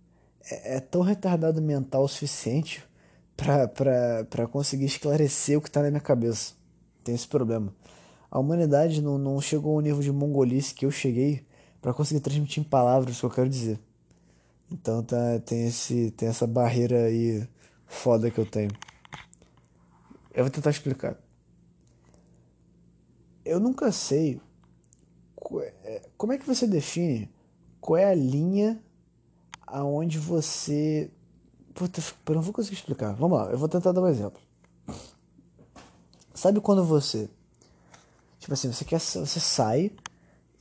é, 0.50 0.78
é 0.78 0.80
tão 0.80 1.02
retardado 1.02 1.62
mental 1.62 2.04
o 2.04 2.08
suficiente 2.08 2.84
para 3.36 4.48
conseguir 4.48 4.86
esclarecer 4.86 5.58
o 5.58 5.62
que 5.62 5.68
está 5.68 5.82
na 5.82 5.90
minha 5.90 6.02
cabeça. 6.02 6.54
Tem 7.04 7.16
esse 7.16 7.28
problema. 7.28 7.74
A 8.30 8.40
humanidade 8.40 9.02
não, 9.02 9.18
não 9.18 9.42
chegou 9.42 9.76
ao 9.76 9.82
nível 9.82 10.02
de 10.02 10.12
mongolice 10.12 10.74
que 10.74 10.86
eu 10.86 10.92
cheguei 10.92 11.46
para 11.82 11.94
conseguir 11.94 12.20
transmitir 12.20 12.62
em 12.62 12.68
palavras 12.68 13.18
o 13.18 13.20
que 13.20 13.26
eu 13.26 13.30
quero 13.32 13.50
dizer. 13.50 13.80
Então 14.72 15.04
tá, 15.04 15.40
tem, 15.46 15.68
esse, 15.68 16.12
tem 16.12 16.28
essa 16.28 16.46
barreira 16.46 17.06
aí 17.06 17.48
foda 17.86 18.30
que 18.30 18.40
eu 18.40 18.46
tenho. 18.46 18.72
Eu 20.34 20.44
vou 20.44 20.52
tentar 20.52 20.70
explicar. 20.70 21.18
Eu 23.46 23.60
nunca 23.60 23.92
sei 23.92 24.42
é, 25.84 26.10
como 26.18 26.34
é 26.34 26.38
que 26.38 26.46
você 26.46 26.68
define 26.68 27.30
qual 27.80 27.98
é 27.98 28.06
a 28.06 28.16
linha 28.16 28.82
aonde 29.66 30.20
você. 30.20 31.10
Puta, 31.74 32.02
eu 32.28 32.36
não 32.36 32.42
vou 32.42 32.54
conseguir 32.54 32.76
explicar. 32.76 33.14
Vamos 33.14 33.38
lá, 33.38 33.52
eu 33.52 33.58
vou 33.58 33.70
tentar 33.70 33.92
dar 33.92 34.02
um 34.02 34.08
exemplo. 34.08 34.42
Sabe 36.34 36.60
quando 36.60 36.84
você. 36.84 37.30
Tipo 38.40 38.54
assim, 38.54 38.72
você 38.72 38.86
quer. 38.86 39.00
Você 39.00 39.40
sai. 39.40 39.92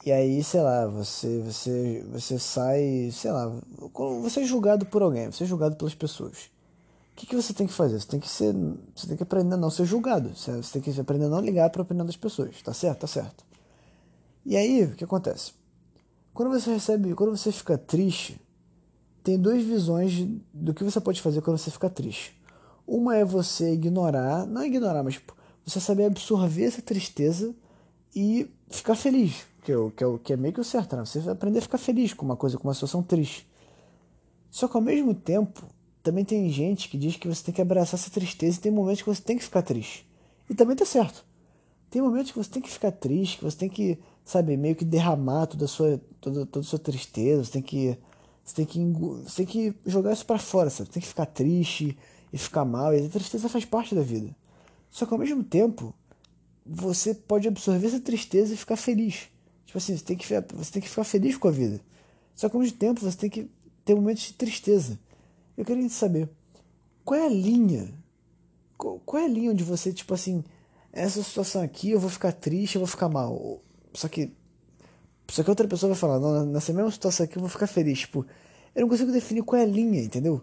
E 0.07 0.13
aí, 0.13 0.45
sei 0.45 0.61
lá, 0.61 0.87
você, 0.87 1.41
você, 1.41 2.07
você 2.13 2.39
sai, 2.39 3.11
sei 3.13 3.33
lá, 3.33 3.53
você 4.23 4.43
é 4.43 4.45
julgado 4.45 4.87
por 4.87 5.03
alguém, 5.03 5.33
você 5.33 5.43
é 5.43 5.47
julgado 5.49 5.75
pelas 5.75 5.97
pessoas. 5.97 6.45
O 7.13 7.17
que, 7.17 7.27
que 7.27 7.35
você 7.35 7.53
tem 7.53 7.67
que 7.67 7.73
fazer? 7.73 7.99
Você 7.99 8.07
tem 8.07 8.21
que 8.21 8.29
ser, 8.29 8.55
você 8.95 9.09
tem 9.09 9.17
que 9.17 9.25
aprender 9.25 9.55
a 9.55 9.57
não 9.57 9.69
ser 9.69 9.85
julgado. 9.85 10.33
Você 10.33 10.63
tem 10.71 10.81
que 10.81 11.01
aprender 11.01 11.25
a 11.25 11.29
não 11.29 11.41
ligar 11.41 11.71
para 11.71 11.81
a 11.81 11.83
opinião 11.83 12.07
das 12.07 12.17
pessoas. 12.17 12.63
Tá 12.63 12.73
certo? 12.73 13.01
Tá 13.01 13.07
certo. 13.09 13.45
E 14.45 14.57
aí, 14.57 14.85
o 14.85 14.95
que 14.95 15.03
acontece? 15.03 15.55
Quando 16.33 16.53
você 16.53 16.73
recebe, 16.73 17.13
quando 17.17 17.37
você 17.37 17.51
fica 17.51 17.77
triste, 17.77 18.41
tem 19.25 19.37
duas 19.37 19.61
visões 19.61 20.25
do 20.55 20.73
que 20.73 20.85
você 20.85 21.01
pode 21.01 21.21
fazer 21.21 21.41
quando 21.41 21.59
você 21.59 21.71
fica 21.73 21.91
triste. 21.91 22.41
Uma 22.87 23.17
é 23.17 23.25
você 23.25 23.73
ignorar, 23.73 24.47
não 24.47 24.65
ignorar, 24.65 25.03
mas 25.03 25.15
tipo, 25.15 25.35
você 25.65 25.81
saber 25.81 26.05
absorver 26.05 26.63
essa 26.63 26.81
tristeza 26.81 27.53
e 28.15 28.49
ficar 28.69 28.95
feliz, 28.95 29.45
que 29.67 29.75
o, 29.75 29.91
que, 29.91 30.05
o, 30.05 30.19
que 30.19 30.33
é 30.33 30.37
meio 30.37 30.55
que 30.55 30.61
o 30.61 30.65
certo, 30.65 30.95
né? 30.95 31.05
Você 31.05 31.19
aprender 31.29 31.59
a 31.59 31.63
ficar 31.63 31.79
feliz 31.79 32.15
com 32.15 32.25
uma 32.25 32.37
coisa, 32.37 32.57
com 32.57 32.69
uma 32.69 32.75
situação 32.75 33.03
triste. 33.03 33.49
Só 34.49 34.69
que 34.69 34.77
ao 34.77 34.81
mesmo 34.81 35.13
tempo, 35.13 35.67
também 36.05 36.25
tem 36.25 36.49
gente 36.51 36.89
que 36.89 36.97
diz 36.97 37.17
que 37.17 37.27
você 37.27 37.43
tem 37.43 37.53
que 37.53 37.61
abraçar 37.61 37.99
essa 37.99 38.09
tristeza 38.09 38.59
e 38.59 38.61
tem 38.61 38.71
momentos 38.71 39.03
que 39.03 39.09
você 39.09 39.21
tem 39.21 39.37
que 39.37 39.43
ficar 39.43 39.63
triste. 39.63 40.09
E 40.49 40.55
também 40.55 40.77
tá 40.77 40.85
certo. 40.87 41.25
Tem 41.91 42.01
momentos 42.01 42.31
que 42.31 42.39
você 42.39 42.49
tem 42.49 42.63
que 42.63 42.71
ficar 42.71 42.93
triste, 42.93 43.39
que 43.39 43.45
você 43.45 43.57
tem 43.57 43.69
que, 43.69 43.99
sabe, 44.25 44.57
meio 44.57 44.77
que 44.77 44.85
derramar 44.85 45.47
toda 45.47 45.65
a 45.65 45.69
sua, 45.69 46.01
toda, 46.21 46.47
toda 46.47 46.65
a 46.65 46.69
sua 46.69 46.79
tristeza, 46.79 47.45
você 47.45 47.53
tem 47.53 47.63
que. 47.63 47.99
Você 48.45 48.55
tem 48.55 48.65
que, 48.67 48.85
você 48.85 49.45
tem 49.45 49.47
que 49.47 49.75
jogar 49.85 50.13
isso 50.13 50.25
para 50.25 50.39
fora, 50.39 50.71
sabe? 50.71 50.87
Você 50.87 50.93
tem 50.93 51.03
que 51.03 51.09
ficar 51.09 51.27
triste 51.27 51.99
e 52.33 52.39
ficar 52.39 52.65
mal. 52.65 52.95
E 52.95 53.05
a 53.05 53.09
tristeza 53.09 53.49
faz 53.49 53.65
parte 53.65 53.97
da 53.97 54.03
vida. 54.03 54.31
Só 54.89 55.05
que 55.05 55.13
ao 55.13 55.19
mesmo 55.19 55.43
tempo, 55.43 55.93
você 56.65 57.13
pode 57.13 57.49
absorver 57.49 57.89
essa 57.89 57.99
tristeza 57.99 58.55
e 58.55 58.57
ficar 58.57 58.77
feliz. 58.77 59.29
Tipo 59.77 59.79
assim, 59.79 59.97
você 59.99 60.05
tem 60.05 60.17
que, 60.17 60.27
você 60.55 60.73
tem 60.73 60.81
que 60.81 60.89
ficar 60.89 61.05
feliz 61.05 61.37
com 61.37 61.49
a 61.49 61.51
vida. 61.51 61.79
Só 62.35 62.49
que 62.49 62.57
ao 62.57 62.63
mesmo 62.63 62.79
tempo 62.79 63.03
você 63.03 63.17
tem 63.17 63.29
que 63.29 63.51
ter 63.85 63.95
momentos 63.95 64.23
de 64.23 64.33
tristeza. 64.33 64.99
Eu 65.55 65.67
queria 65.67 65.87
saber 65.91 66.31
qual 67.05 67.21
é 67.21 67.27
a 67.27 67.29
linha? 67.29 67.93
Qual, 68.79 69.03
é 69.17 69.25
a 69.25 69.29
linha 69.29 69.51
onde 69.51 69.63
você, 69.63 69.93
tipo 69.93 70.15
assim, 70.15 70.43
essa 70.91 71.23
situação 71.23 71.61
aqui 71.61 71.91
eu 71.91 72.01
vou 72.01 72.09
ficar 72.09 72.33
triste, 72.33 72.77
eu 72.77 72.81
vou 72.81 72.87
ficar 72.87 73.11
mal. 73.11 73.61
Só 73.93 74.09
que. 74.09 74.33
Só 75.29 75.43
que 75.43 75.51
outra 75.51 75.69
pessoa 75.69 75.93
vai 75.93 75.99
falar, 75.99 76.21
não, 76.21 76.47
nessa 76.47 76.73
mesma 76.73 76.91
situação 76.91 77.25
aqui 77.25 77.37
eu 77.37 77.41
vou 77.41 77.51
ficar 77.51 77.67
feliz. 77.67 77.99
Tipo, 77.99 78.25
eu 78.75 78.81
não 78.81 78.89
consigo 78.89 79.13
definir 79.13 79.43
qual 79.43 79.61
é 79.61 79.65
a 79.65 79.67
linha, 79.67 80.01
entendeu? 80.01 80.41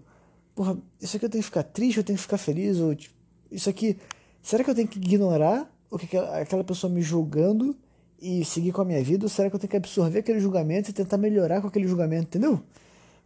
Porra, 0.54 0.78
isso 1.02 1.18
aqui 1.18 1.26
eu 1.26 1.30
tenho 1.30 1.42
que 1.42 1.50
ficar 1.50 1.64
triste, 1.64 1.98
eu 1.98 2.04
tenho 2.04 2.18
que 2.18 2.24
ficar 2.24 2.38
feliz, 2.38 2.78
ou 2.78 2.94
tipo, 2.94 3.16
isso 3.50 3.68
aqui. 3.68 3.98
Será 4.44 4.64
que 4.64 4.70
eu 4.70 4.76
tenho 4.76 4.88
que 4.88 5.00
ignorar 5.00 5.68
o 5.90 5.98
que 5.98 6.16
aquela 6.16 6.64
pessoa 6.64 6.94
me 6.94 7.02
julgando 7.02 7.76
e 8.24 8.46
seguir 8.46 8.72
com 8.72 8.82
a 8.82 8.86
minha 8.86 9.04
vida? 9.04 9.26
Ou 9.26 9.30
será 9.30 9.50
que 9.50 9.56
eu 9.58 9.60
tenho 9.60 9.70
que 9.70 9.76
absorver 9.76 10.20
aquele 10.20 10.40
julgamento 10.40 10.90
e 10.90 10.94
tentar 10.94 11.18
melhorar 11.18 11.60
com 11.60 11.68
aquele 11.68 11.86
julgamento, 11.86 12.38
entendeu? 12.38 12.64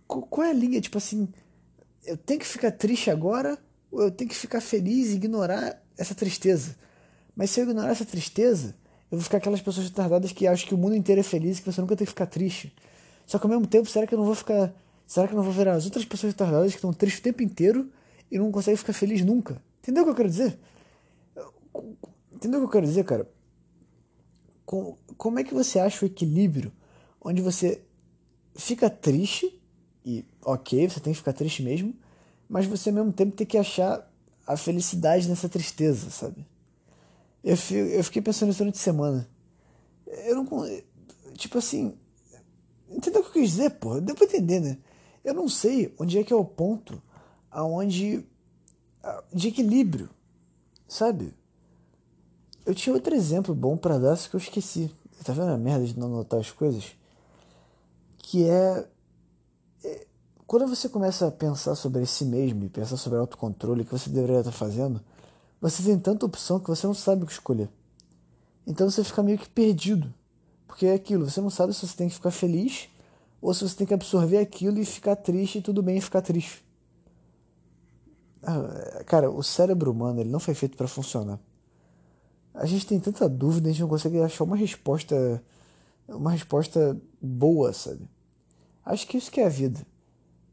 Qual 0.07 0.43
é 0.43 0.49
a 0.49 0.53
linha? 0.53 0.81
Tipo 0.81 0.97
assim, 0.97 1.29
eu 2.03 2.17
tenho 2.17 2.39
que 2.39 2.47
ficar 2.47 2.71
triste 2.71 3.11
agora 3.11 3.59
ou 3.91 4.01
eu 4.01 4.09
tenho 4.09 4.27
que 4.27 4.35
ficar 4.35 4.59
feliz 4.59 5.09
e 5.09 5.17
ignorar 5.17 5.79
essa 5.95 6.15
tristeza? 6.15 6.75
Mas 7.35 7.51
se 7.51 7.59
eu 7.59 7.65
ignorar 7.65 7.91
essa 7.91 8.05
tristeza, 8.05 8.75
eu 9.11 9.19
vou 9.19 9.21
ficar 9.21 9.37
aquelas 9.37 9.61
pessoas 9.61 9.87
retardadas 9.87 10.31
que 10.31 10.47
acham 10.47 10.67
que 10.67 10.73
o 10.73 10.77
mundo 10.77 10.95
inteiro 10.95 11.21
é 11.21 11.23
feliz 11.23 11.59
e 11.59 11.61
que 11.61 11.71
você 11.71 11.79
nunca 11.79 11.95
tem 11.95 12.03
que 12.03 12.11
ficar 12.11 12.25
triste. 12.25 12.73
Só 13.27 13.37
que 13.37 13.45
ao 13.45 13.51
mesmo 13.51 13.67
tempo, 13.67 13.87
será 13.87 14.07
que 14.07 14.15
eu 14.15 14.17
não 14.17 14.25
vou 14.25 14.33
ficar. 14.33 14.73
Será 15.05 15.27
que 15.27 15.33
eu 15.33 15.37
não 15.37 15.43
vou 15.43 15.53
virar 15.53 15.73
as 15.73 15.85
outras 15.85 16.05
pessoas 16.05 16.33
retardadas 16.33 16.71
que 16.71 16.77
estão 16.77 16.91
tristes 16.91 17.19
o 17.19 17.23
tempo 17.23 17.43
inteiro 17.43 17.91
e 18.31 18.39
não 18.39 18.51
conseguem 18.51 18.77
ficar 18.77 18.93
feliz 18.93 19.23
nunca? 19.23 19.61
Entendeu 19.79 20.01
o 20.01 20.05
que 20.07 20.11
eu 20.11 20.15
quero 20.15 20.29
dizer? 20.29 20.59
Entendeu 22.33 22.59
o 22.59 22.63
que 22.63 22.67
eu 22.67 22.71
quero 22.71 22.85
dizer, 22.87 23.03
cara? 23.05 23.36
Como 24.67 25.39
é 25.39 25.43
que 25.45 25.53
você 25.53 25.79
acha 25.79 26.03
o 26.03 26.07
equilíbrio 26.07 26.73
onde 27.21 27.41
você 27.41 27.81
fica 28.53 28.89
triste, 28.89 29.61
e 30.05 30.25
ok, 30.43 30.89
você 30.89 30.99
tem 30.99 31.13
que 31.13 31.19
ficar 31.19 31.33
triste 31.33 31.63
mesmo, 31.63 31.95
mas 32.49 32.65
você 32.65 32.89
ao 32.89 32.95
mesmo 32.95 33.13
tempo 33.13 33.35
tem 33.35 33.47
que 33.47 33.57
achar 33.57 34.11
a 34.45 34.57
felicidade 34.57 35.27
nessa 35.27 35.47
tristeza, 35.47 36.09
sabe? 36.09 36.45
Eu, 37.43 37.55
eu 37.71 38.03
fiquei 38.03 38.21
pensando 38.21 38.47
nisso 38.49 38.59
durante 38.59 38.75
a 38.75 38.83
semana. 38.83 39.29
Eu 40.05 40.35
não. 40.35 40.47
Tipo 41.35 41.59
assim. 41.59 41.97
Entendeu 42.89 43.21
o 43.21 43.23
que 43.23 43.29
eu 43.29 43.41
quis 43.41 43.51
dizer, 43.51 43.71
pô? 43.71 44.01
Deu 44.01 44.15
pra 44.15 44.25
entender, 44.25 44.59
né? 44.59 44.77
Eu 45.23 45.33
não 45.33 45.47
sei 45.47 45.93
onde 45.97 46.17
é 46.17 46.23
que 46.23 46.33
é 46.33 46.35
o 46.35 46.43
ponto 46.43 47.01
aonde. 47.49 48.25
de 49.33 49.47
equilíbrio, 49.47 50.09
sabe? 50.87 51.33
Eu 52.67 52.75
tinha 52.75 52.93
outro 52.93 53.15
exemplo 53.15 53.55
bom 53.55 53.77
para 53.77 53.97
dar, 53.97 54.17
só 54.17 54.27
que 54.27 54.35
eu 54.35 54.41
esqueci. 54.41 54.91
Tá 55.23 55.31
vendo 55.31 55.51
a 55.51 55.57
merda 55.57 55.85
de 55.85 55.97
não 55.97 56.07
anotar 56.07 56.41
as 56.41 56.51
coisas? 56.51 56.97
Que 58.17 58.43
é, 58.43 58.85
é, 59.85 60.07
Quando 60.45 60.67
você 60.67 60.89
começa 60.89 61.25
a 61.25 61.31
pensar 61.31 61.75
sobre 61.75 62.05
si 62.05 62.25
mesmo 62.25 62.65
e 62.65 62.69
pensar 62.69 62.97
sobre 62.97 63.19
autocontrole 63.19 63.85
que 63.85 63.91
você 63.93 64.09
deveria 64.09 64.39
estar 64.39 64.51
fazendo, 64.51 64.99
você 65.61 65.81
tem 65.81 65.97
tanta 65.97 66.25
opção 66.25 66.59
que 66.59 66.67
você 66.67 66.85
não 66.85 66.93
sabe 66.93 67.23
o 67.23 67.25
que 67.25 67.31
escolher. 67.31 67.69
Então 68.67 68.89
você 68.89 69.01
fica 69.01 69.23
meio 69.23 69.37
que 69.37 69.47
perdido. 69.47 70.13
Porque 70.67 70.87
é 70.87 70.93
aquilo, 70.93 71.29
você 71.29 71.39
não 71.39 71.49
sabe 71.49 71.73
se 71.73 71.87
você 71.87 71.95
tem 71.95 72.09
que 72.09 72.15
ficar 72.15 72.31
feliz 72.31 72.89
ou 73.41 73.53
se 73.53 73.63
você 73.63 73.77
tem 73.77 73.87
que 73.87 73.93
absorver 73.93 74.39
aquilo 74.39 74.77
e 74.77 74.83
ficar 74.83 75.15
triste 75.15 75.59
e 75.59 75.61
tudo 75.61 75.81
bem 75.81 76.01
ficar 76.01 76.21
triste. 76.21 76.65
Ah, 78.43 79.05
cara, 79.05 79.31
o 79.31 79.41
cérebro 79.41 79.89
humano 79.89 80.19
ele 80.19 80.29
não 80.29 80.39
foi 80.39 80.53
feito 80.53 80.75
para 80.75 80.89
funcionar 80.89 81.39
a 82.57 82.65
gente 82.65 82.87
tem 82.87 82.99
tanta 82.99 83.29
dúvida, 83.29 83.69
a 83.69 83.71
gente 83.71 83.81
não 83.81 83.87
consegue 83.87 84.19
achar 84.19 84.43
uma 84.43 84.57
resposta 84.57 85.41
uma 86.07 86.31
resposta 86.31 86.97
boa, 87.21 87.71
sabe? 87.71 88.07
Acho 88.83 89.05
que 89.05 89.17
isso 89.17 89.31
que 89.31 89.41
é 89.41 89.45
a 89.45 89.49
vida. 89.49 89.85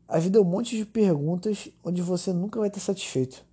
A 0.07 0.19
vida 0.19 0.39
é 0.39 0.41
um 0.41 0.45
monte 0.45 0.77
de 0.77 0.85
perguntas 0.85 1.69
onde 1.83 2.03
você 2.03 2.33
nunca 2.33 2.59
vai 2.59 2.69
estar 2.69 2.81
satisfeito. 2.81 3.45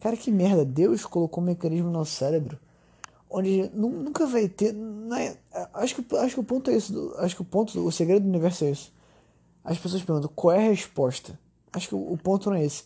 Cara, 0.00 0.16
que 0.16 0.30
merda. 0.30 0.64
Deus 0.64 1.06
colocou 1.06 1.42
um 1.42 1.46
mecanismo 1.46 1.86
no 1.86 1.92
nosso 1.92 2.12
cérebro 2.12 2.58
onde 3.30 3.70
nunca 3.74 4.26
vai 4.26 4.48
ter. 4.48 4.74
É, 5.18 5.68
acho, 5.74 5.94
que, 5.94 6.16
acho 6.16 6.34
que 6.34 6.40
o 6.40 6.44
ponto 6.44 6.70
é 6.70 6.76
isso. 6.76 7.14
Acho 7.18 7.36
que 7.36 7.42
o 7.42 7.44
ponto, 7.44 7.86
o 7.86 7.92
segredo 7.92 8.22
do 8.22 8.28
universo 8.28 8.64
é 8.64 8.70
isso. 8.70 8.92
As 9.64 9.78
pessoas 9.78 10.02
perguntam 10.02 10.30
qual 10.34 10.54
é 10.54 10.66
a 10.66 10.70
resposta. 10.70 11.38
Acho 11.72 11.88
que 11.88 11.94
o, 11.94 12.12
o 12.12 12.18
ponto 12.18 12.50
não 12.50 12.56
é 12.56 12.64
esse 12.64 12.84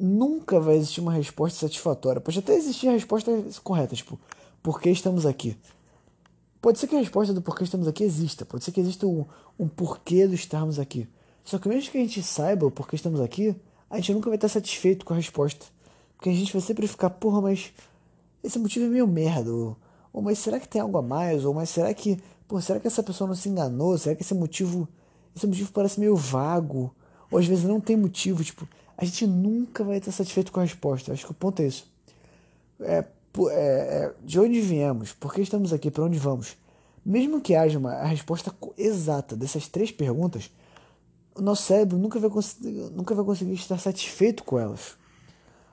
nunca 0.00 0.58
vai 0.58 0.76
existir 0.76 1.00
uma 1.00 1.12
resposta 1.12 1.60
satisfatória. 1.60 2.20
Pode 2.20 2.38
até 2.38 2.54
existir 2.54 2.88
a 2.88 2.92
resposta 2.92 3.30
correta, 3.62 3.94
tipo, 3.94 4.18
por 4.62 4.80
que 4.80 4.90
estamos 4.90 5.26
aqui? 5.26 5.56
Pode 6.60 6.78
ser 6.78 6.86
que 6.86 6.96
a 6.96 6.98
resposta 6.98 7.32
do 7.32 7.40
porquê 7.40 7.64
estamos 7.64 7.88
aqui 7.88 8.04
exista, 8.04 8.44
pode 8.44 8.64
ser 8.64 8.72
que 8.72 8.80
exista 8.80 9.06
um, 9.06 9.24
um 9.58 9.68
porquê 9.68 10.26
do 10.26 10.34
estarmos 10.34 10.78
aqui. 10.78 11.08
Só 11.44 11.58
que 11.58 11.68
mesmo 11.68 11.90
que 11.90 11.98
a 11.98 12.00
gente 12.00 12.22
saiba 12.22 12.66
o 12.66 12.70
porquê 12.70 12.96
estamos 12.96 13.20
aqui, 13.20 13.56
a 13.88 13.96
gente 13.96 14.12
nunca 14.12 14.28
vai 14.28 14.36
estar 14.36 14.48
satisfeito 14.48 15.04
com 15.04 15.14
a 15.14 15.16
resposta. 15.16 15.66
Porque 16.16 16.28
a 16.28 16.34
gente 16.34 16.52
vai 16.52 16.60
sempre 16.60 16.86
ficar, 16.86 17.10
porra, 17.10 17.40
mas 17.40 17.72
esse 18.44 18.58
motivo 18.58 18.84
é 18.84 18.88
meio 18.88 19.06
merda. 19.06 19.50
Ou, 19.50 19.76
ou 20.12 20.22
mas 20.22 20.38
será 20.38 20.60
que 20.60 20.68
tem 20.68 20.80
algo 20.80 20.98
a 20.98 21.02
mais? 21.02 21.44
Ou 21.44 21.54
mas 21.54 21.70
será 21.70 21.92
que, 21.94 22.22
pô, 22.46 22.60
será 22.60 22.78
que 22.78 22.86
essa 22.86 23.02
pessoa 23.02 23.26
não 23.26 23.34
se 23.34 23.48
enganou? 23.48 23.96
Será 23.96 24.14
que 24.14 24.22
esse 24.22 24.34
motivo, 24.34 24.86
esse 25.34 25.46
motivo 25.46 25.72
parece 25.72 25.98
meio 25.98 26.14
vago? 26.14 26.94
Ou 27.30 27.38
às 27.38 27.46
vezes 27.46 27.64
não 27.64 27.80
tem 27.80 27.96
motivo, 27.96 28.44
tipo, 28.44 28.68
a 29.00 29.04
gente 29.06 29.26
nunca 29.26 29.82
vai 29.82 29.96
estar 29.96 30.12
satisfeito 30.12 30.52
com 30.52 30.60
a 30.60 30.62
resposta. 30.62 31.10
Acho 31.10 31.24
que 31.24 31.30
o 31.30 31.34
ponto 31.34 31.62
é 31.62 31.66
isso. 31.66 31.90
É, 32.80 32.98
é, 32.98 33.04
é 33.50 34.14
de 34.22 34.38
onde 34.38 34.60
viemos? 34.60 35.14
Por 35.14 35.32
que 35.32 35.40
estamos 35.40 35.72
aqui? 35.72 35.90
Para 35.90 36.04
onde 36.04 36.18
vamos? 36.18 36.54
Mesmo 37.04 37.40
que 37.40 37.54
haja 37.54 37.78
uma, 37.78 37.92
a 37.92 38.04
resposta 38.04 38.54
exata 38.76 39.34
dessas 39.34 39.66
três 39.68 39.90
perguntas, 39.90 40.50
o 41.34 41.40
nosso 41.40 41.62
cérebro 41.62 41.96
nunca 41.96 42.20
vai, 42.20 42.28
conseguir, 42.28 42.90
nunca 42.90 43.14
vai 43.14 43.24
conseguir 43.24 43.54
estar 43.54 43.78
satisfeito 43.78 44.44
com 44.44 44.58
elas. 44.58 44.98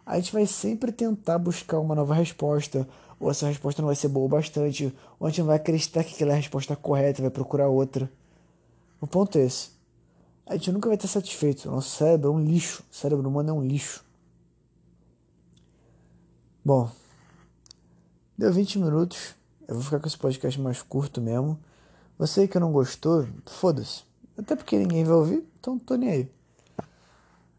A 0.06 0.16
gente 0.18 0.32
vai 0.32 0.46
sempre 0.46 0.94
tentar 0.94 1.38
buscar 1.38 1.80
uma 1.80 1.94
nova 1.94 2.14
resposta, 2.14 2.88
ou 3.20 3.30
essa 3.30 3.48
resposta 3.48 3.82
não 3.82 3.88
vai 3.88 3.96
ser 3.98 4.08
boa 4.08 4.26
o 4.26 4.30
bastante, 4.30 4.96
ou 5.20 5.28
a 5.28 5.30
gente 5.30 5.40
não 5.40 5.48
vai 5.48 5.58
acreditar 5.58 6.06
que 6.06 6.14
aquela 6.14 6.32
é 6.32 6.36
a 6.36 6.38
resposta 6.38 6.78
correta 6.78 7.22
vai 7.22 7.32
procurar 7.32 7.68
outra. 7.68 8.10
O 9.02 9.06
ponto 9.06 9.38
é 9.38 9.44
esse 9.44 9.77
a 10.48 10.54
gente 10.56 10.72
nunca 10.72 10.88
vai 10.88 10.96
estar 10.96 11.08
satisfeito. 11.08 11.68
O 11.68 11.72
nosso 11.72 11.90
cérebro 11.90 12.30
é 12.30 12.32
um 12.32 12.40
lixo. 12.44 12.84
O 12.90 12.96
cérebro 12.96 13.28
humano 13.28 13.50
é 13.50 13.54
um 13.54 13.66
lixo. 13.66 14.04
Bom, 16.64 16.90
deu 18.38 18.52
20 18.52 18.80
minutos. 18.80 19.36
Eu 19.68 19.76
vou 19.76 19.84
ficar 19.84 20.00
com 20.00 20.08
esse 20.08 20.18
podcast 20.18 20.60
mais 20.60 20.82
curto 20.82 21.22
mesmo. 21.22 21.60
Você 22.18 22.48
que 22.48 22.58
não 22.60 22.72
gostou, 22.72 23.28
foda-se. 23.46 24.04
Até 24.38 24.56
porque 24.56 24.78
ninguém 24.78 25.04
vai 25.04 25.16
ouvir, 25.16 25.46
então 25.60 25.78
tô 25.78 25.96
nem 25.96 26.10
aí. 26.10 26.32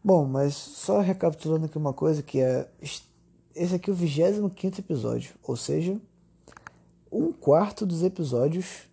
Bom, 0.03 0.25
mas 0.25 0.55
só 0.55 0.99
recapitulando 0.99 1.65
aqui 1.65 1.77
uma 1.77 1.93
coisa 1.93 2.23
que 2.23 2.39
é. 2.39 2.69
Esse 3.55 3.75
aqui 3.75 3.89
é 3.89 3.93
o 3.93 3.95
25 3.95 4.79
episódio. 4.79 5.33
Ou 5.43 5.55
seja, 5.55 5.99
um 7.11 7.31
quarto 7.31 7.85
dos 7.85 8.01
episódios 8.01 8.83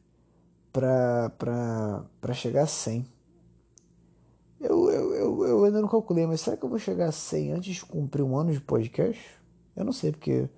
para 0.72 2.34
chegar 2.34 2.64
a 2.64 2.66
100. 2.66 3.15
Eu, 4.60 4.90
eu, 4.90 5.14
eu, 5.14 5.46
eu, 5.46 5.64
ainda 5.64 5.80
não 5.80 5.88
calculei, 5.88 6.26
mas 6.26 6.40
será 6.40 6.56
que 6.56 6.64
eu 6.64 6.68
vou 6.68 6.78
chegar 6.78 7.08
a 7.08 7.12
100 7.12 7.52
antes 7.52 7.74
de 7.76 7.84
cumprir 7.84 8.22
um 8.22 8.36
ano 8.36 8.52
de 8.52 8.60
podcast? 8.60 9.20
Eu 9.74 9.84
não 9.84 9.92
sei, 9.92 10.12
porque 10.12 10.48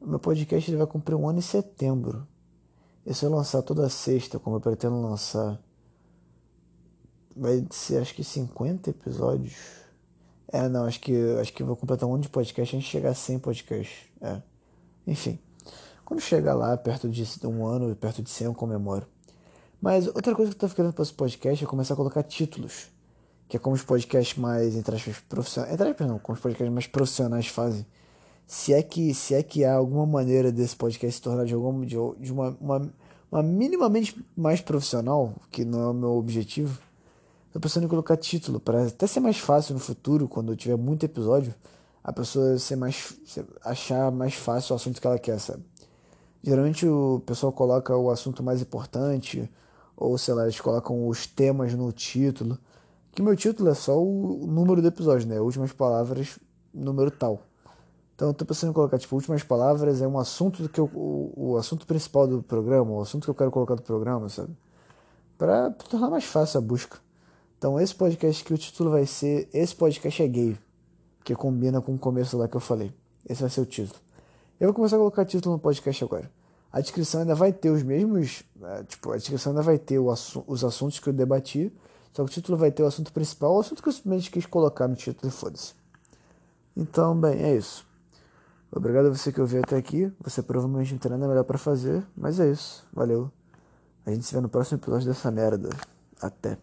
meu 0.00 0.18
podcast 0.18 0.70
ele 0.70 0.76
vai 0.76 0.86
cumprir 0.86 1.14
um 1.14 1.28
ano 1.28 1.38
em 1.38 1.42
setembro. 1.42 2.26
E 3.06 3.14
se 3.14 3.24
eu 3.24 3.30
lançar 3.30 3.62
toda 3.62 3.88
sexta, 3.88 4.38
como 4.38 4.56
eu 4.56 4.60
pretendo 4.60 5.00
lançar, 5.00 5.58
vai 7.34 7.66
ser 7.70 7.98
acho 7.98 8.14
que 8.14 8.22
50 8.22 8.90
episódios. 8.90 9.54
É, 10.48 10.68
não, 10.68 10.84
acho 10.84 11.00
que 11.00 11.14
acho 11.40 11.52
que 11.52 11.62
vou 11.62 11.74
completar 11.74 12.08
um 12.08 12.14
ano 12.14 12.22
de 12.22 12.28
podcast 12.28 12.76
antes 12.76 12.86
de 12.86 12.92
chegar 12.92 13.10
a 13.10 13.14
100 13.14 13.38
podcasts. 13.38 14.10
É. 14.20 14.42
Enfim. 15.06 15.38
Quando 16.04 16.20
chegar 16.20 16.54
lá, 16.54 16.76
perto 16.76 17.08
de 17.08 17.24
um 17.46 17.64
ano, 17.64 17.96
perto 17.96 18.22
de 18.22 18.28
100, 18.28 18.48
eu 18.48 18.54
comemoro. 18.54 19.06
Mas 19.80 20.06
outra 20.06 20.34
coisa 20.34 20.50
que 20.50 20.56
eu 20.56 20.60
tô 20.60 20.68
ficando 20.68 20.92
para 20.92 21.02
esse 21.02 21.14
podcast 21.14 21.64
é 21.64 21.66
começar 21.66 21.94
a 21.94 21.96
colocar 21.96 22.22
títulos. 22.22 22.90
Que 23.52 23.58
é 23.58 23.60
como 23.60 23.76
os 23.76 23.82
podcasts 23.82 24.38
mais, 24.38 24.74
entre 24.74 24.96
aspas, 24.96 25.18
profissionais. 25.28 25.74
Entre 25.74 25.86
aspas, 25.86 26.08
não, 26.08 26.18
como 26.18 26.34
os 26.34 26.40
podcasts 26.40 26.72
mais 26.72 26.86
profissionais 26.86 27.48
fazem. 27.48 27.84
Se 28.46 28.72
é 28.72 28.82
que, 28.82 29.12
se 29.12 29.34
é 29.34 29.42
que 29.42 29.62
há 29.62 29.74
alguma 29.74 30.06
maneira 30.06 30.50
desse 30.50 30.74
podcast 30.74 31.16
se 31.16 31.20
tornar 31.20 31.44
de, 31.44 31.52
alguma, 31.52 31.84
de, 31.84 31.96
de 32.18 32.32
uma, 32.32 32.56
uma, 32.58 32.90
uma 33.30 33.42
minimamente 33.42 34.24
mais 34.34 34.62
profissional, 34.62 35.34
que 35.50 35.66
não 35.66 35.82
é 35.82 35.86
o 35.88 35.92
meu 35.92 36.12
objetivo, 36.12 36.80
tô 37.52 37.60
pensando 37.60 37.84
em 37.84 37.88
colocar 37.88 38.16
título, 38.16 38.58
para 38.58 38.86
até 38.86 39.06
ser 39.06 39.20
mais 39.20 39.36
fácil 39.36 39.74
no 39.74 39.80
futuro, 39.80 40.26
quando 40.26 40.52
eu 40.52 40.56
tiver 40.56 40.78
muito 40.78 41.04
episódio, 41.04 41.54
a 42.02 42.10
pessoa 42.10 42.58
ser 42.58 42.76
mais, 42.76 43.14
achar 43.62 44.10
mais 44.10 44.32
fácil 44.32 44.72
o 44.72 44.76
assunto 44.76 44.98
que 44.98 45.06
ela 45.06 45.18
quer, 45.18 45.38
sabe? 45.38 45.62
Geralmente 46.42 46.86
o 46.86 47.22
pessoal 47.26 47.52
coloca 47.52 47.94
o 47.94 48.10
assunto 48.10 48.42
mais 48.42 48.62
importante, 48.62 49.46
ou 49.94 50.16
sei 50.16 50.32
lá, 50.32 50.44
eles 50.44 50.58
colocam 50.58 51.06
os 51.06 51.26
temas 51.26 51.74
no 51.74 51.92
título. 51.92 52.58
Que 53.14 53.20
meu 53.20 53.36
título 53.36 53.68
é 53.68 53.74
só 53.74 54.02
o 54.02 54.46
número 54.46 54.80
do 54.80 54.88
episódio, 54.88 55.28
né? 55.28 55.38
Últimas 55.38 55.70
palavras, 55.70 56.38
número 56.72 57.10
tal. 57.10 57.42
Então 58.14 58.28
eu 58.28 58.34
tô 58.34 58.46
pensando 58.46 58.70
em 58.70 58.72
colocar, 58.72 58.98
tipo, 58.98 59.14
últimas 59.14 59.42
palavras 59.42 60.00
é 60.00 60.08
um 60.08 60.18
assunto 60.18 60.62
do 60.62 60.68
que 60.68 60.80
eu, 60.80 60.88
o, 60.94 61.32
o 61.36 61.56
assunto 61.58 61.86
principal 61.86 62.26
do 62.26 62.42
programa, 62.42 62.90
o 62.90 63.02
assunto 63.02 63.24
que 63.24 63.30
eu 63.30 63.34
quero 63.34 63.50
colocar 63.50 63.74
do 63.74 63.82
programa, 63.82 64.30
sabe? 64.30 64.56
Pra 65.36 65.70
tornar 65.70 66.08
mais 66.08 66.24
fácil 66.24 66.56
a 66.56 66.60
busca. 66.62 66.98
Então 67.58 67.78
esse 67.78 67.94
podcast 67.94 68.42
que 68.42 68.54
o 68.54 68.58
título 68.58 68.90
vai 68.90 69.04
ser 69.04 69.46
Esse 69.52 69.74
podcast 69.74 70.22
é 70.22 70.28
gay, 70.28 70.56
que 71.22 71.34
combina 71.34 71.82
com 71.82 71.94
o 71.94 71.98
começo 71.98 72.38
lá 72.38 72.48
que 72.48 72.56
eu 72.56 72.60
falei. 72.60 72.94
Esse 73.28 73.42
vai 73.42 73.50
ser 73.50 73.60
o 73.60 73.66
título. 73.66 74.00
Eu 74.58 74.68
vou 74.68 74.74
começar 74.74 74.96
a 74.96 74.98
colocar 74.98 75.26
título 75.26 75.56
no 75.56 75.60
podcast 75.60 76.02
agora. 76.02 76.30
A 76.72 76.80
descrição 76.80 77.20
ainda 77.20 77.34
vai 77.34 77.52
ter 77.52 77.68
os 77.68 77.82
mesmos. 77.82 78.42
É, 78.62 78.84
tipo, 78.84 79.12
a 79.12 79.16
descrição 79.16 79.52
ainda 79.52 79.62
vai 79.62 79.78
ter 79.78 80.00
assu 80.08 80.42
os 80.46 80.64
assuntos 80.64 80.98
que 80.98 81.08
eu 81.08 81.12
debati. 81.12 81.70
Só 82.12 82.24
que 82.24 82.30
o 82.30 82.32
título 82.32 82.58
vai 82.58 82.70
ter 82.70 82.82
o 82.82 82.86
assunto 82.86 83.12
principal, 83.12 83.54
o 83.54 83.60
assunto 83.60 83.82
que 83.82 83.88
eu 83.88 83.92
simplesmente 83.92 84.30
quis 84.30 84.46
colocar 84.46 84.86
no 84.86 84.94
título 84.94 85.28
e 85.28 85.34
foda-se. 85.34 85.74
Então, 86.76 87.18
bem, 87.18 87.42
é 87.42 87.56
isso. 87.56 87.86
Obrigado 88.70 89.06
a 89.06 89.10
você 89.10 89.32
que 89.32 89.40
ouviu 89.40 89.60
até 89.60 89.76
aqui. 89.76 90.12
Você 90.20 90.42
provavelmente 90.42 90.92
não 90.92 90.98
tem 90.98 91.10
nada 91.10 91.28
melhor 91.28 91.44
para 91.44 91.58
fazer, 91.58 92.02
mas 92.16 92.40
é 92.40 92.50
isso. 92.50 92.86
Valeu. 92.92 93.30
A 94.04 94.10
gente 94.10 94.24
se 94.24 94.34
vê 94.34 94.40
no 94.40 94.48
próximo 94.48 94.78
episódio 94.78 95.06
dessa 95.06 95.30
merda. 95.30 95.68
Até. 96.20 96.58